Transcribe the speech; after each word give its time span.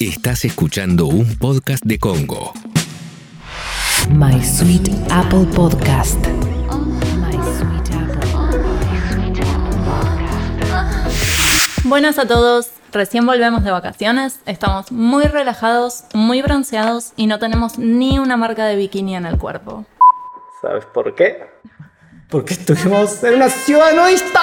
Estás 0.00 0.44
escuchando 0.44 1.06
un 1.06 1.36
podcast 1.38 1.84
de 1.84 1.98
Congo. 1.98 2.52
My 4.10 4.40
Sweet 4.44 4.90
Apple 5.10 5.44
Podcast. 5.52 6.24
My 7.16 7.32
Sweet 7.32 7.96
Apple. 7.96 8.28
Buenas 11.82 12.20
a 12.20 12.28
todos, 12.28 12.70
recién 12.92 13.26
volvemos 13.26 13.64
de 13.64 13.72
vacaciones, 13.72 14.38
estamos 14.46 14.92
muy 14.92 15.24
relajados, 15.24 16.04
muy 16.14 16.42
bronceados 16.42 17.12
y 17.16 17.26
no 17.26 17.40
tenemos 17.40 17.76
ni 17.80 18.20
una 18.20 18.36
marca 18.36 18.66
de 18.66 18.76
bikini 18.76 19.16
en 19.16 19.26
el 19.26 19.36
cuerpo. 19.36 19.84
¿Sabes 20.62 20.84
por 20.84 21.16
qué? 21.16 21.44
Porque 22.30 22.54
estuvimos 22.54 23.24
en 23.24 23.34
una 23.34 23.48
ciudad 23.48 23.96
nudista. 23.96 24.42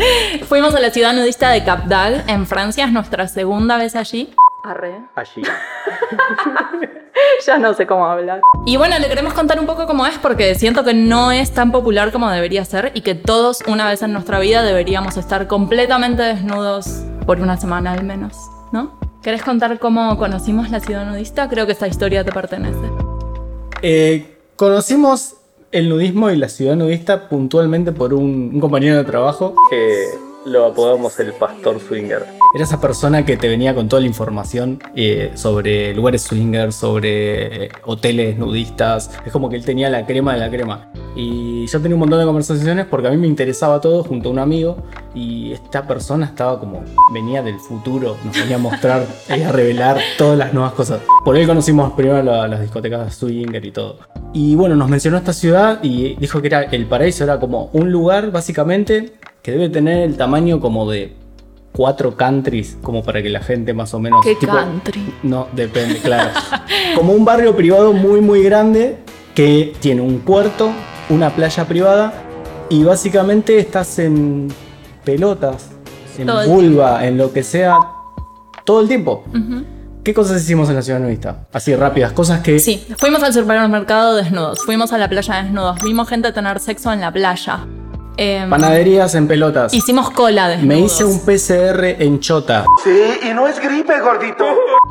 Fuimos 0.48 0.74
a 0.74 0.80
la 0.80 0.90
ciudad 0.90 1.12
nudista 1.12 1.50
de 1.50 1.64
Cap 1.64 1.84
d'Agde, 1.84 2.24
en 2.26 2.46
Francia, 2.46 2.84
es 2.84 2.92
nuestra 2.92 3.28
segunda 3.28 3.76
vez 3.76 3.96
allí. 3.96 4.32
Arre. 4.62 5.00
Allí. 5.14 5.42
ya 7.46 7.58
no 7.58 7.74
sé 7.74 7.86
cómo 7.86 8.06
hablar. 8.06 8.40
Y 8.66 8.76
bueno, 8.76 8.98
le 8.98 9.08
queremos 9.08 9.32
contar 9.32 9.58
un 9.58 9.66
poco 9.66 9.86
cómo 9.86 10.06
es 10.06 10.18
porque 10.18 10.54
siento 10.54 10.84
que 10.84 10.94
no 10.94 11.32
es 11.32 11.52
tan 11.52 11.72
popular 11.72 12.12
como 12.12 12.30
debería 12.30 12.64
ser 12.64 12.92
y 12.94 13.00
que 13.00 13.14
todos 13.14 13.62
una 13.66 13.88
vez 13.88 14.02
en 14.02 14.12
nuestra 14.12 14.38
vida 14.38 14.62
deberíamos 14.62 15.16
estar 15.16 15.46
completamente 15.46 16.22
desnudos 16.22 17.02
por 17.26 17.40
una 17.40 17.56
semana 17.56 17.92
al 17.92 18.04
menos, 18.04 18.36
¿no? 18.72 18.98
¿Querés 19.22 19.42
contar 19.42 19.78
cómo 19.78 20.16
conocimos 20.18 20.70
la 20.70 20.80
ciudad 20.80 21.06
nudista? 21.06 21.48
Creo 21.48 21.66
que 21.66 21.72
esta 21.72 21.86
historia 21.86 22.24
te 22.24 22.32
pertenece. 22.32 22.90
Eh, 23.82 24.38
conocimos 24.56 25.36
el 25.72 25.88
nudismo 25.88 26.30
y 26.30 26.36
la 26.36 26.48
ciudad 26.48 26.76
nudista 26.76 27.28
puntualmente 27.28 27.92
por 27.92 28.12
un, 28.12 28.58
compañero 28.60 28.96
de 28.96 29.04
trabajo 29.04 29.54
que 29.70 30.06
lo 30.44 30.66
apodamos 30.66 31.18
el 31.20 31.32
pastor 31.34 31.80
swinger. 31.80 32.39
Era 32.52 32.64
esa 32.64 32.80
persona 32.80 33.24
que 33.24 33.36
te 33.36 33.46
venía 33.48 33.76
con 33.76 33.88
toda 33.88 34.00
la 34.02 34.08
información 34.08 34.80
eh, 34.96 35.30
sobre 35.34 35.94
lugares 35.94 36.22
swinger, 36.22 36.72
sobre 36.72 37.66
eh, 37.66 37.68
hoteles 37.84 38.36
nudistas. 38.38 39.08
Es 39.24 39.30
como 39.32 39.48
que 39.48 39.54
él 39.54 39.64
tenía 39.64 39.88
la 39.88 40.04
crema 40.04 40.32
de 40.34 40.40
la 40.40 40.50
crema. 40.50 40.88
Y 41.14 41.66
yo 41.68 41.80
tenía 41.80 41.94
un 41.94 42.00
montón 42.00 42.18
de 42.18 42.24
conversaciones 42.24 42.86
porque 42.86 43.06
a 43.06 43.10
mí 43.12 43.18
me 43.18 43.28
interesaba 43.28 43.80
todo 43.80 44.02
junto 44.02 44.30
a 44.30 44.32
un 44.32 44.40
amigo. 44.40 44.78
Y 45.14 45.52
esta 45.52 45.86
persona 45.86 46.26
estaba 46.26 46.58
como, 46.58 46.82
venía 47.14 47.40
del 47.40 47.60
futuro, 47.60 48.16
nos 48.24 48.36
venía 48.36 48.56
a 48.56 48.58
mostrar 48.58 49.06
y 49.28 49.42
a 49.42 49.52
revelar 49.52 50.00
todas 50.18 50.36
las 50.36 50.52
nuevas 50.52 50.72
cosas. 50.72 51.00
Por 51.24 51.36
él 51.36 51.46
conocimos 51.46 51.92
primero 51.92 52.20
la- 52.20 52.48
las 52.48 52.60
discotecas 52.62 53.14
swinger 53.14 53.64
y 53.64 53.70
todo. 53.70 53.98
Y 54.32 54.56
bueno, 54.56 54.74
nos 54.74 54.88
mencionó 54.88 55.18
esta 55.18 55.32
ciudad 55.32 55.78
y 55.84 56.16
dijo 56.16 56.40
que 56.40 56.48
era 56.48 56.62
el 56.62 56.86
paraíso, 56.86 57.22
era 57.22 57.38
como 57.38 57.70
un 57.74 57.92
lugar 57.92 58.32
básicamente 58.32 59.12
que 59.40 59.52
debe 59.52 59.68
tener 59.68 59.98
el 60.02 60.16
tamaño 60.16 60.58
como 60.60 60.90
de 60.90 61.14
cuatro 61.80 62.14
countries, 62.14 62.76
como 62.82 63.02
para 63.02 63.22
que 63.22 63.30
la 63.30 63.40
gente 63.40 63.72
más 63.72 63.94
o 63.94 64.00
menos... 64.00 64.22
¿Qué 64.22 64.36
country? 64.36 65.14
No, 65.22 65.48
depende, 65.54 65.98
claro. 65.98 66.28
como 66.94 67.14
un 67.14 67.24
barrio 67.24 67.56
privado 67.56 67.94
muy, 67.94 68.20
muy 68.20 68.42
grande 68.42 68.98
que 69.34 69.72
tiene 69.80 70.02
un 70.02 70.18
puerto, 70.18 70.70
una 71.08 71.30
playa 71.30 71.64
privada 71.64 72.12
y 72.68 72.84
básicamente 72.84 73.58
estás 73.58 73.98
en 73.98 74.48
pelotas, 75.06 75.70
en 76.18 76.26
Todo 76.26 76.46
vulva, 76.48 77.06
en 77.06 77.16
lo 77.16 77.32
que 77.32 77.42
sea, 77.42 77.78
todo 78.66 78.82
el 78.82 78.88
tiempo. 78.88 79.24
¿Qué 80.04 80.12
cosas 80.12 80.42
hicimos 80.42 80.68
en 80.68 80.74
la 80.74 80.82
ciudad 80.82 81.00
nudista? 81.00 81.46
Así 81.50 81.74
rápidas, 81.74 82.12
cosas 82.12 82.40
que... 82.40 82.58
Sí, 82.58 82.86
fuimos 82.98 83.22
al 83.22 83.32
supermercado 83.32 84.16
desnudos, 84.16 84.58
fuimos 84.66 84.92
a 84.92 84.98
la 84.98 85.08
playa 85.08 85.44
desnudos, 85.44 85.82
vimos 85.82 86.10
gente 86.10 86.30
tener 86.30 86.60
sexo 86.60 86.92
en 86.92 87.00
la 87.00 87.10
playa. 87.10 87.60
Em, 88.22 88.50
Panaderías 88.50 89.14
en 89.14 89.26
pelotas. 89.26 89.72
hicimos 89.72 90.10
cola 90.10 90.48
desnudos. 90.48 90.68
Me 90.68 90.78
hice 90.84 91.04
un 91.06 91.20
PCR 91.20 92.02
en 92.02 92.20
chota. 92.20 92.66
Sí, 92.84 93.00
y 93.30 93.32
no 93.32 93.46
es 93.48 93.58
gripe, 93.58 93.98
gordito. 94.00 94.44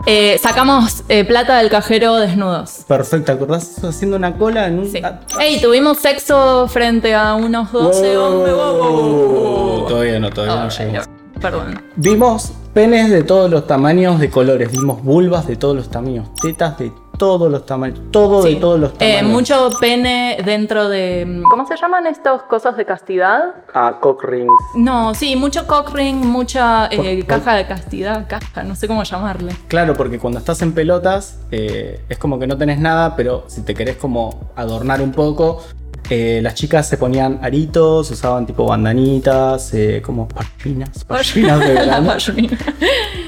Eh, 0.08 0.40
sacamos 0.42 1.04
eh, 1.10 1.24
plata 1.26 1.60
del 1.60 1.70
cajero 1.70 2.16
desnudos. 2.16 2.86
Perfecto, 2.88 3.26
¿te 3.28 3.32
acordás 3.34 3.84
haciendo 3.84 4.18
una 4.18 4.36
cola 4.36 4.66
en 4.66 4.80
un... 4.80 4.92
Sí. 4.92 5.00
ah, 5.04 5.20
Ey, 5.40 5.62
tuvimos 5.62 6.00
sexo 6.00 6.68
frente 6.68 7.14
a 7.14 7.36
unos 7.36 7.72
12 7.72 8.18
hombres. 8.18 8.56
Wow, 8.56 8.78
wow, 8.78 8.94
wow, 8.94 9.78
wow. 9.82 9.88
Todavía 9.90 10.20
no, 10.20 10.32
todavía 10.32 10.64
no 10.64 10.70
llegamos. 10.70 11.10
Perdón. 11.40 11.84
Vimos 11.98 12.52
penes 12.74 13.12
de 13.12 13.22
todos 13.24 13.52
los 13.52 13.68
tamaños 13.68 14.20
de 14.20 14.32
colores, 14.32 14.72
vimos 14.72 15.04
vulvas 15.04 15.46
de 15.46 15.56
todos 15.56 15.76
los 15.76 15.90
tamaños, 15.92 16.34
tetas 16.42 16.80
de 16.80 16.92
todos 17.20 17.52
los 17.52 17.68
tamaños, 17.68 18.00
todo 18.10 18.42
Sí. 18.42 18.56
de 18.56 18.60
todos 18.60 18.80
los 18.80 18.92
Eh, 18.94 19.18
tamaños. 19.18 19.32
mucho 19.32 19.70
pene 19.80 20.40
dentro 20.44 20.90
de. 20.90 21.44
¿Cómo 21.52 21.68
se 21.68 21.76
llaman 21.78 22.08
estas 22.08 22.42
cosas 22.44 22.76
de 22.78 22.86
castidad? 22.86 23.42
Ah, 23.76 23.98
cock 24.02 24.24
rings. 24.24 24.52
No, 24.74 25.14
sí, 25.14 25.36
mucho 25.36 25.68
cock 25.68 25.94
ring, 25.94 26.16
mucha 26.26 26.88
eh, 26.88 26.96
Por- 26.96 27.06
por- 27.06 27.26
caja 27.28 27.56
de 27.56 27.68
castidad, 27.68 28.26
caja, 28.28 28.64
no 28.64 28.74
sé 28.76 28.88
cómo 28.88 29.04
llamarle. 29.04 29.54
Claro, 29.68 29.94
porque 29.94 30.18
cuando 30.18 30.40
estás 30.40 30.62
en 30.64 30.72
pelotas 30.74 31.38
eh, 31.52 32.02
es 32.10 32.18
como 32.18 32.40
que 32.40 32.48
no 32.48 32.58
tenés 32.58 32.80
nada, 32.80 33.16
pero 33.16 33.44
si 33.48 33.62
te 33.62 33.76
querés 33.76 33.98
como 33.98 34.52
adornar 34.56 35.02
un 35.02 35.12
poco, 35.12 35.62
eh, 36.10 36.40
las 36.42 36.56
chicas 36.56 36.88
se 36.88 36.98
ponían 36.98 37.40
aritos, 37.44 38.10
usaban 38.10 38.46
tipo 38.48 38.66
bandanitas, 38.66 39.74
eh, 39.76 40.02
como 40.04 40.28
parchinas, 40.28 41.04
parchinas 41.08 41.60
de 41.60 41.74
verano. 41.74 42.14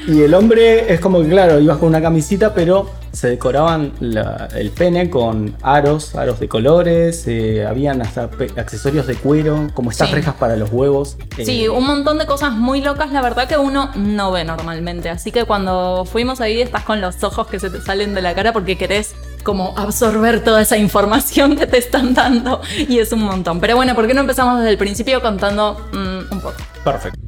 Y 0.08 0.22
el 0.22 0.34
hombre 0.34 0.92
es 0.94 1.00
como 1.00 1.22
que, 1.22 1.30
claro, 1.30 1.60
ibas 1.60 1.78
con 1.78 1.90
una 1.90 2.02
camisita, 2.02 2.54
pero 2.54 2.90
se 3.12 3.28
decoraban 3.30 3.92
la- 4.00 4.48
el 4.56 4.72
pene 4.72 5.10
con 5.10 5.56
aros, 5.62 6.16
aros 6.16 6.40
de 6.40 6.48
colores, 6.48 7.28
eh, 7.28 7.66
habían 7.66 8.02
hasta 8.02 8.30
accesorios 8.58 9.08
de 9.08 9.16
cuero, 9.16 9.68
como 9.74 9.92
estas 9.92 10.10
Sí. 10.10 10.16
rejas 10.16 10.36
para 10.36 10.56
los 10.56 10.72
huevos. 10.72 11.18
eh, 11.38 11.46
Sí, 11.46 11.68
un 11.68 11.86
montón 11.86 12.18
de 12.18 12.26
cosas 12.26 12.54
muy 12.54 12.82
locas, 12.82 13.12
la 13.12 13.22
verdad 13.22 13.48
que 13.48 13.58
uno 13.58 13.92
no 13.96 14.32
ve 14.32 14.44
normalmente. 14.46 15.10
Así 15.10 15.32
que 15.32 15.44
cuando 15.46 16.06
fuimos 16.06 16.42
ahí 16.42 16.62
estás 16.62 16.84
con 16.84 17.02
los 17.02 17.24
ojos 17.24 17.48
que 17.48 17.60
se 17.60 17.70
te 17.70 17.82
salen 17.82 18.14
de 18.14 18.22
la 18.22 18.34
cara 18.34 18.54
porque 18.54 18.78
querés 18.78 19.14
como 19.44 19.74
absorber 19.78 20.44
toda 20.44 20.62
esa 20.62 20.78
información 20.78 21.56
que 21.58 21.66
te 21.68 21.78
están 21.80 22.14
dando 22.14 22.62
y 22.78 23.00
es 23.00 23.12
un 23.12 23.24
montón. 23.24 23.60
Pero 23.60 23.76
bueno, 23.76 23.96
¿por 23.96 24.08
qué 24.08 24.14
no 24.14 24.22
empezamos 24.22 24.60
desde 24.60 24.70
el 24.72 24.78
principio 24.78 25.22
contando 25.22 25.78
mm, 25.92 26.34
un 26.34 26.42
poco? 26.42 26.56
Perfecto. 26.84 27.20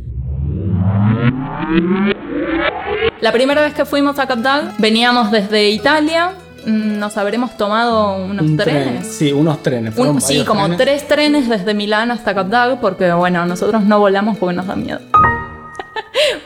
La 3.21 3.31
primera 3.31 3.61
vez 3.61 3.73
que 3.73 3.85
fuimos 3.85 4.19
a 4.19 4.27
Cap 4.27 4.39
d'Agde 4.39 4.71
veníamos 4.79 5.31
desde 5.31 5.69
Italia, 5.69 6.31
mm, 6.65 6.99
nos 6.99 7.17
habremos 7.17 7.55
tomado 7.57 8.15
unos 8.17 8.45
Un 8.45 8.57
tren, 8.57 8.83
trenes. 8.83 9.07
Sí, 9.07 9.31
unos 9.31 9.61
trenes. 9.63 9.97
Un- 9.97 10.19
sí, 10.21 10.43
como 10.45 10.61
trenes. 10.65 10.77
tres 10.77 11.07
trenes 11.07 11.49
desde 11.49 11.73
Milán 11.73 12.11
hasta 12.11 12.33
Cap 12.35 12.47
d'Agde, 12.47 12.77
porque 12.81 13.11
bueno, 13.13 13.45
nosotros 13.45 13.83
no 13.83 13.99
volamos 13.99 14.37
porque 14.37 14.55
nos 14.55 14.67
da 14.67 14.75
miedo. 14.75 14.99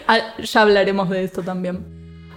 Ah, 0.09 0.19
ya 0.41 0.61
hablaremos 0.61 1.09
de 1.09 1.23
esto 1.25 1.41
también. 1.41 1.79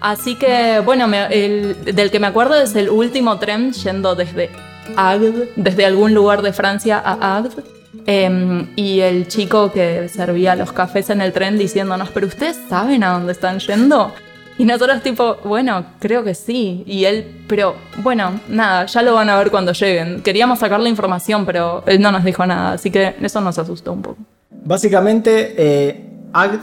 Así 0.01 0.35
que, 0.35 0.81
bueno, 0.85 1.07
me- 1.07 1.27
el- 1.27 1.77
del 1.95 2.11
que 2.11 2.19
me 2.19 2.27
acuerdo 2.27 2.57
es 2.61 2.75
el 2.75 2.91
último 2.91 3.39
tren 3.39 3.73
yendo 3.73 4.17
desde 4.17 4.51
Agde, 4.97 5.53
desde 5.55 5.87
algún 5.87 6.13
lugar 6.13 6.43
de 6.43 6.53
Francia 6.53 7.01
a 7.05 7.37
Agde. 7.37 7.63
Em, 8.07 8.69
y 8.77 9.01
el 9.01 9.27
chico 9.27 9.73
que 9.73 10.09
servía 10.09 10.55
los 10.55 10.73
cafés 10.73 11.11
en 11.11 11.21
el 11.21 11.33
tren 11.33 11.59
diciéndonos, 11.59 12.11
pero 12.11 12.27
ustedes 12.27 12.59
saben 12.69 13.03
a 13.03 13.13
dónde 13.13 13.33
están 13.33 13.59
yendo. 13.59 14.13
Y 14.59 14.65
nosotros 14.65 15.03
tipo, 15.03 15.37
bueno, 15.45 15.87
creo 15.99 16.23
que 16.23 16.35
sí. 16.35 16.83
Y 16.87 17.05
él, 17.05 17.45
pero 17.49 17.75
bueno, 18.03 18.41
nada, 18.49 18.87
ya 18.87 19.03
lo 19.03 19.15
van 19.15 19.31
a 19.31 19.39
ver 19.39 19.51
cuando 19.51 19.73
lleguen. 19.73 20.23
Queríamos 20.23 20.59
sacar 20.59 20.81
la 20.81 20.89
información, 20.89 21.47
pero 21.47 21.83
él 21.87 22.01
no 22.01 22.13
nos 22.13 22.25
dijo 22.25 22.45
nada, 22.45 22.73
así 22.73 22.91
que 22.91 23.17
eso 23.21 23.41
nos 23.41 23.59
asustó 23.59 23.93
un 23.93 24.03
poco. 24.03 24.19
Básicamente, 24.51 25.55
eh, 25.57 26.05
Agde 26.33 26.59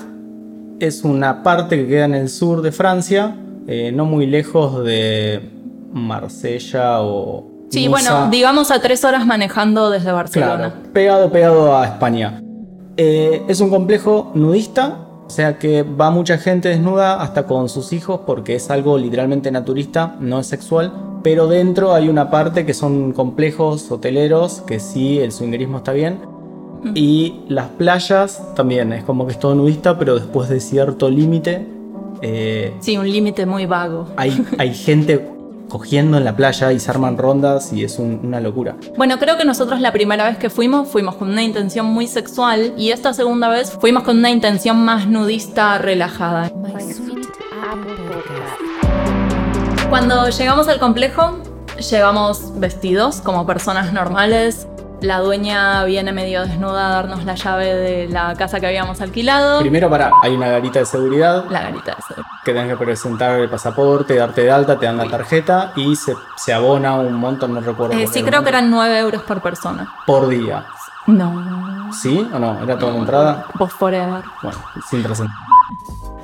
es 0.80 1.04
una 1.04 1.42
parte 1.42 1.76
que 1.76 1.88
queda 1.88 2.06
en 2.06 2.16
el 2.16 2.30
sur 2.30 2.62
de 2.62 2.72
Francia, 2.72 3.36
eh, 3.68 3.92
no 3.92 4.06
muy 4.06 4.28
lejos 4.28 4.84
de 4.86 5.42
Marsella 5.92 7.02
o. 7.02 7.57
Sí, 7.70 7.88
bueno, 7.88 8.30
digamos 8.30 8.72
a 8.72 8.82
tres 8.82 9.04
horas 9.04 9.26
manejando 9.26 9.90
desde 9.90 10.12
Barcelona. 10.12 10.72
Claro, 10.74 10.94
pegado, 10.94 11.32
pegado 11.32 11.78
a 11.78 11.86
España. 11.86 12.42
Eh, 12.96 13.44
es 13.48 13.60
un 13.60 13.70
complejo 13.70 14.32
nudista, 14.34 15.00
o 15.26 15.30
sea 15.30 15.60
que 15.60 15.84
va 15.84 16.10
mucha 16.10 16.38
gente 16.38 16.70
desnuda 16.70 17.22
hasta 17.22 17.46
con 17.46 17.70
sus 17.70 17.92
hijos 17.94 18.22
porque 18.26 18.56
es 18.56 18.70
algo 18.72 18.98
literalmente 18.98 19.52
naturista, 19.52 20.16
no 20.20 20.40
es 20.40 20.48
sexual. 20.48 20.94
Pero 21.24 21.48
dentro 21.48 21.94
hay 21.94 22.08
una 22.10 22.30
parte 22.30 22.66
que 22.66 22.74
son 22.74 23.12
complejos 23.12 23.92
hoteleros, 23.92 24.62
que 24.62 24.80
sí, 24.80 25.20
el 25.20 25.32
swingerismo 25.32 25.78
está 25.80 25.92
bien. 25.92 26.20
Y 26.96 27.42
las 27.50 27.68
playas 27.70 28.42
también, 28.56 28.94
es 28.94 29.04
como 29.04 29.26
que 29.26 29.34
es 29.34 29.40
todo 29.40 29.56
nudista, 29.56 29.98
pero 29.98 30.16
después 30.16 30.48
de 30.48 30.60
cierto 30.60 31.10
límite 31.10 31.68
eh, 32.22 32.74
Sí, 32.80 32.98
un 32.98 33.10
límite 33.10 33.46
muy 33.46 33.66
vago. 33.66 34.08
hay, 34.16 34.46
hay 34.58 34.74
gente 34.74 35.28
cogiendo 35.70 36.18
en 36.18 36.24
la 36.26 36.36
playa 36.36 36.72
y 36.72 36.80
se 36.80 36.90
arman 36.92 37.18
rondas 37.18 37.74
y 37.74 37.84
es 37.84 38.00
un- 38.00 38.20
una 38.24 38.40
locura. 38.40 38.76
Bueno, 38.98 39.18
creo 39.20 39.38
que 39.38 39.46
nosotros 39.46 39.82
la 39.82 39.92
primera 39.92 40.24
vez 40.26 40.38
que 40.38 40.50
fuimos 40.50 40.88
fuimos 40.88 41.16
con 41.16 41.30
una 41.30 41.44
intención 41.44 41.86
muy 41.86 42.08
sexual 42.08 42.74
y 42.78 42.92
esta 42.92 43.14
segunda 43.14 43.50
vez 43.50 43.72
fuimos 43.72 44.04
con 44.04 44.18
una 44.18 44.30
intención 44.30 44.84
más 44.84 45.08
nudista, 45.08 45.78
relajada. 45.78 46.52
Cuando 49.90 50.30
llegamos 50.30 50.68
al 50.68 50.80
complejo, 50.80 51.40
llegamos 51.92 52.60
vestidos 52.60 53.22
como 53.22 53.46
personas 53.46 53.94
normales. 53.94 54.68
La 55.02 55.20
dueña 55.20 55.84
viene 55.84 56.12
medio 56.12 56.42
desnuda 56.42 56.88
a 56.88 56.90
darnos 56.90 57.24
la 57.24 57.36
llave 57.36 57.74
de 57.76 58.08
la 58.10 58.34
casa 58.36 58.60
que 58.60 58.66
habíamos 58.66 59.00
alquilado. 59.00 59.60
Primero, 59.60 59.90
para, 59.92 60.12
hay 60.24 60.36
una 60.36 60.48
garita 60.48 60.80
de 60.80 60.86
seguridad 60.86 61.46
La 61.52 61.62
garita 61.62 61.96
de 61.96 62.02
seguridad. 62.02 62.32
que 62.44 62.54
tenés 62.54 62.70
que 62.78 62.84
presentar 62.84 63.40
el 63.40 63.48
pasaporte, 63.50 64.16
darte 64.16 64.42
de 64.42 64.52
alta, 64.52 64.80
te 64.80 64.88
dan 64.88 64.98
la 64.98 65.08
tarjeta 65.08 65.72
y 65.76 65.96
se, 65.96 66.16
se 66.38 66.52
abona 66.52 66.96
un 66.96 67.14
monto, 67.14 67.48
no 67.48 67.62
recuerdo. 67.62 67.94
Eh, 67.96 68.08
sí, 68.08 68.24
creo 68.24 68.42
que 68.42 68.50
eran 68.50 68.72
9 68.72 68.98
euros 69.00 69.22
por 69.22 69.40
persona. 69.42 69.88
Por 70.08 70.28
día. 70.30 70.66
No. 71.06 71.92
¿Sí 71.94 72.28
o 72.34 72.40
no? 72.40 72.62
¿Era 72.64 72.78
toda 72.80 72.92
la 72.94 72.98
entrada? 72.98 73.46
Vos 73.54 73.72
forever. 73.74 74.24
Bueno, 74.42 74.58
sin 74.90 75.04
trascender. 75.04 75.36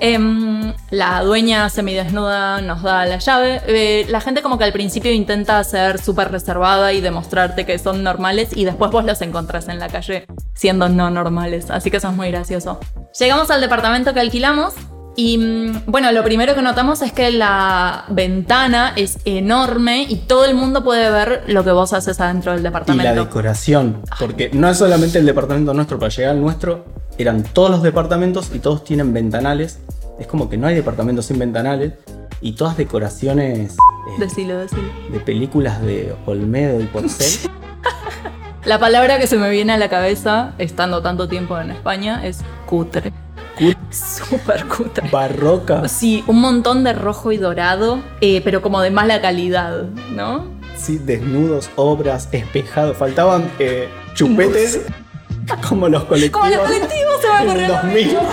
Em, 0.06 0.74
la 0.90 1.24
dueña 1.24 1.70
semidesnuda 1.70 2.60
nos 2.60 2.84
da 2.84 3.06
la 3.06 3.20
llave. 3.20 3.62
Eh, 3.68 4.06
la 4.10 4.20
gente 4.20 4.42
como 4.42 4.58
que 4.58 4.66
al 4.66 4.74
principio 4.74 5.14
intenta 5.14 5.64
ser 5.64 5.98
súper 5.98 6.30
reservada 6.30 6.92
y 6.92 7.00
demostrarte 7.00 7.66
que 7.66 7.80
son 7.80 8.04
normales 8.04 8.50
y 8.54 8.66
después 8.66 8.92
vos 8.92 9.06
los 9.06 9.22
encontrás 9.22 9.70
en 9.70 9.80
la 9.80 9.88
calle 9.88 10.26
siendo 10.56 10.90
no 10.90 11.10
normales. 11.10 11.72
Así 11.72 11.90
que 11.90 11.98
eso 11.98 12.10
es 12.10 12.16
muy 12.16 12.32
gracioso. 12.32 12.82
Llegamos 13.18 13.50
al 13.50 13.62
departamento 13.62 14.14
que 14.14 14.20
alquilamos 14.20 14.74
y 15.16 15.38
mm, 15.38 15.84
bueno, 15.88 16.12
lo 16.12 16.24
primero 16.24 16.56
que 16.56 16.62
notamos 16.62 17.02
es 17.02 17.12
que 17.12 17.32
la 17.32 18.06
ventana 18.10 18.94
es 18.96 19.20
enorme 19.26 20.04
y 20.10 20.16
todo 20.18 20.46
el 20.46 20.56
mundo 20.56 20.84
puede 20.84 21.10
ver 21.12 21.44
lo 21.48 21.64
que 21.64 21.72
vos 21.72 21.94
haces 21.94 22.20
adentro 22.20 22.52
del 22.52 22.62
Y 22.62 22.64
la 22.64 22.70
departamento. 22.70 23.24
decoración, 23.26 24.02
porque 24.20 24.50
no 24.54 24.70
es 24.70 24.78
solamente 24.78 25.20
el 25.20 25.26
departamento 25.26 25.74
nuestro, 25.74 26.00
para 26.00 26.10
llegar 26.10 26.32
al 26.32 26.42
nuestro 26.42 26.86
eran 27.20 27.44
todos 27.44 27.70
los 27.70 27.84
departamentos 27.84 28.50
y 28.54 28.60
todos 28.60 28.84
tienen 28.84 29.14
ventanales. 29.14 29.80
Es 30.20 30.26
como 30.28 30.50
que 30.50 30.58
no 30.58 30.66
hay 30.68 30.74
departamentos 30.76 31.26
sin 31.28 31.38
ventanales 31.38 31.94
y 32.42 32.54
todas 32.54 32.76
decoraciones 32.76 33.74
eh, 33.74 34.20
Decilo, 34.20 34.58
decilo. 34.58 34.84
de 35.12 35.20
películas 35.20 35.82
de 35.82 36.16
Olmedo 36.26 36.80
y 36.82 36.86
Porcel. 36.86 37.52
La 38.66 38.80
palabra 38.80 39.20
que 39.20 39.28
se 39.28 39.38
me 39.38 39.50
viene 39.50 39.74
a 39.74 39.78
la 39.78 39.90
cabeza, 39.90 40.54
estando 40.58 41.02
tanto 41.02 41.28
tiempo 41.28 41.60
en 41.60 41.70
España, 41.72 42.26
es 42.26 42.40
cutre. 42.66 43.12
Cut- 43.58 43.78
Súper 43.94 44.66
cutre. 44.68 45.10
barroca. 45.10 45.88
Sí, 45.88 46.24
un 46.28 46.42
montón 46.42 46.84
de 46.84 46.94
rojo 46.94 47.32
y 47.32 47.38
dorado, 47.38 48.00
eh, 48.22 48.42
pero 48.44 48.62
como 48.62 48.82
de 48.82 48.90
mala 48.92 49.22
calidad, 49.22 49.84
¿no? 50.16 50.46
Sí, 50.76 50.98
desnudos, 50.98 51.70
obras, 51.76 52.30
espejados. 52.32 52.98
Faltaban 52.98 53.50
eh, 53.60 53.88
chupetes 54.16 54.82
como 55.70 55.88
los 55.90 56.04
colectivos. 56.06 56.42
Como 56.42 56.56
los 56.56 56.66
colectivos 56.66 57.14
se 57.22 57.44
el 57.44 57.50
ocurrió. 57.50 57.68
2000. 57.70 58.18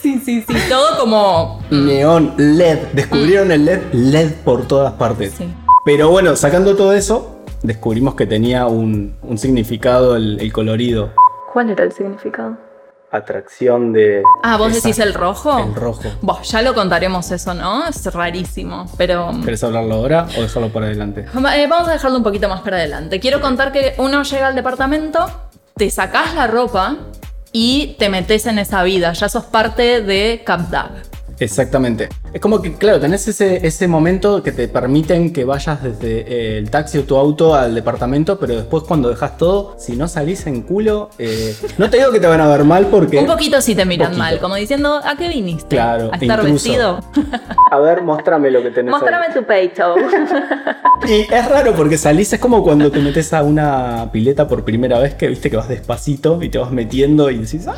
Sí, 0.00 0.20
sí, 0.22 0.44
sí, 0.46 0.54
todo 0.68 0.98
como... 0.98 1.62
Neón, 1.70 2.34
LED. 2.36 2.78
Descubrieron 2.92 3.50
el 3.52 3.64
LED, 3.64 3.80
LED 3.92 4.32
por 4.44 4.66
todas 4.68 4.92
partes. 4.94 5.32
Sí. 5.36 5.46
Pero 5.86 6.10
bueno, 6.10 6.36
sacando 6.36 6.76
todo 6.76 6.92
eso, 6.92 7.40
descubrimos 7.62 8.14
que 8.14 8.26
tenía 8.26 8.66
un, 8.66 9.14
un 9.22 9.38
significado 9.38 10.16
el, 10.16 10.38
el 10.40 10.52
colorido. 10.52 11.10
¿Cuál 11.52 11.70
era 11.70 11.84
el 11.84 11.92
significado? 11.92 12.56
Atracción 13.14 13.92
de. 13.92 14.24
Ah, 14.42 14.56
¿vos 14.56 14.74
decís 14.74 14.98
el 14.98 15.14
rojo? 15.14 15.56
El 15.56 15.76
rojo. 15.76 16.02
Vos, 16.20 16.50
ya 16.50 16.62
lo 16.62 16.74
contaremos 16.74 17.30
eso, 17.30 17.54
¿no? 17.54 17.86
Es 17.86 18.04
rarísimo, 18.12 18.86
pero... 18.96 19.30
¿Querés 19.44 19.62
hablarlo 19.62 19.94
ahora 19.94 20.26
o 20.36 20.42
dejarlo 20.42 20.70
para 20.70 20.86
adelante? 20.86 21.20
Eh, 21.54 21.66
vamos 21.68 21.88
a 21.88 21.92
dejarlo 21.92 22.16
un 22.16 22.24
poquito 22.24 22.48
más 22.48 22.62
para 22.62 22.78
adelante. 22.78 23.20
Quiero 23.20 23.40
contar 23.40 23.70
que 23.70 23.94
uno 23.98 24.24
llega 24.24 24.48
al 24.48 24.56
departamento, 24.56 25.24
te 25.76 25.90
sacás 25.90 26.34
la 26.34 26.48
ropa 26.48 26.96
y 27.52 27.94
te 28.00 28.08
metes 28.08 28.46
en 28.46 28.58
esa 28.58 28.82
vida. 28.82 29.12
Ya 29.12 29.28
sos 29.28 29.44
parte 29.44 30.02
de 30.02 30.42
Capdag. 30.44 31.13
Exactamente. 31.38 32.08
Es 32.32 32.40
como 32.40 32.60
que, 32.62 32.74
claro, 32.74 33.00
tenés 33.00 33.26
ese, 33.28 33.66
ese 33.66 33.88
momento 33.88 34.42
que 34.42 34.52
te 34.52 34.68
permiten 34.68 35.32
que 35.32 35.44
vayas 35.44 35.82
desde 35.82 36.20
eh, 36.20 36.58
el 36.58 36.70
taxi 36.70 36.98
o 36.98 37.04
tu 37.04 37.16
auto 37.16 37.54
al 37.54 37.74
departamento, 37.74 38.38
pero 38.38 38.56
después 38.56 38.84
cuando 38.84 39.08
dejas 39.08 39.36
todo, 39.36 39.74
si 39.78 39.96
no 39.96 40.08
salís 40.08 40.46
en 40.46 40.62
culo, 40.62 41.10
eh, 41.18 41.54
no 41.78 41.90
te 41.90 41.98
digo 41.98 42.12
que 42.12 42.20
te 42.20 42.26
van 42.26 42.40
a 42.40 42.48
ver 42.48 42.64
mal 42.64 42.86
porque... 42.86 43.18
Un 43.18 43.26
poquito 43.26 43.60
sí 43.60 43.74
te 43.74 43.84
miran 43.84 44.16
mal, 44.16 44.38
como 44.40 44.56
diciendo, 44.56 45.00
¿a 45.04 45.16
qué 45.16 45.28
viniste? 45.28 45.76
Claro, 45.76 46.10
¿A 46.12 46.16
estar 46.16 46.40
intruso. 46.40 46.52
vestido? 46.52 47.00
A 47.70 47.78
ver, 47.78 48.02
mostrame 48.02 48.50
lo 48.50 48.62
que 48.62 48.70
tenés 48.70 48.94
ahí. 48.94 49.00
Mostrame 49.00 49.26
tu 49.34 49.44
pecho. 49.44 49.94
Y 51.06 51.20
es 51.30 51.48
raro 51.48 51.74
porque 51.74 51.98
salís, 51.98 52.32
es 52.32 52.40
como 52.40 52.62
cuando 52.62 52.90
te 52.90 52.98
metes 53.00 53.34
a 53.34 53.42
una 53.42 54.08
pileta 54.10 54.48
por 54.48 54.64
primera 54.64 54.98
vez 54.98 55.14
que 55.14 55.28
viste 55.28 55.50
que 55.50 55.56
vas 55.56 55.68
despacito 55.68 56.42
y 56.42 56.48
te 56.48 56.56
vas 56.56 56.70
metiendo 56.70 57.30
y 57.30 57.38
decís, 57.38 57.66
¡ah! 57.68 57.74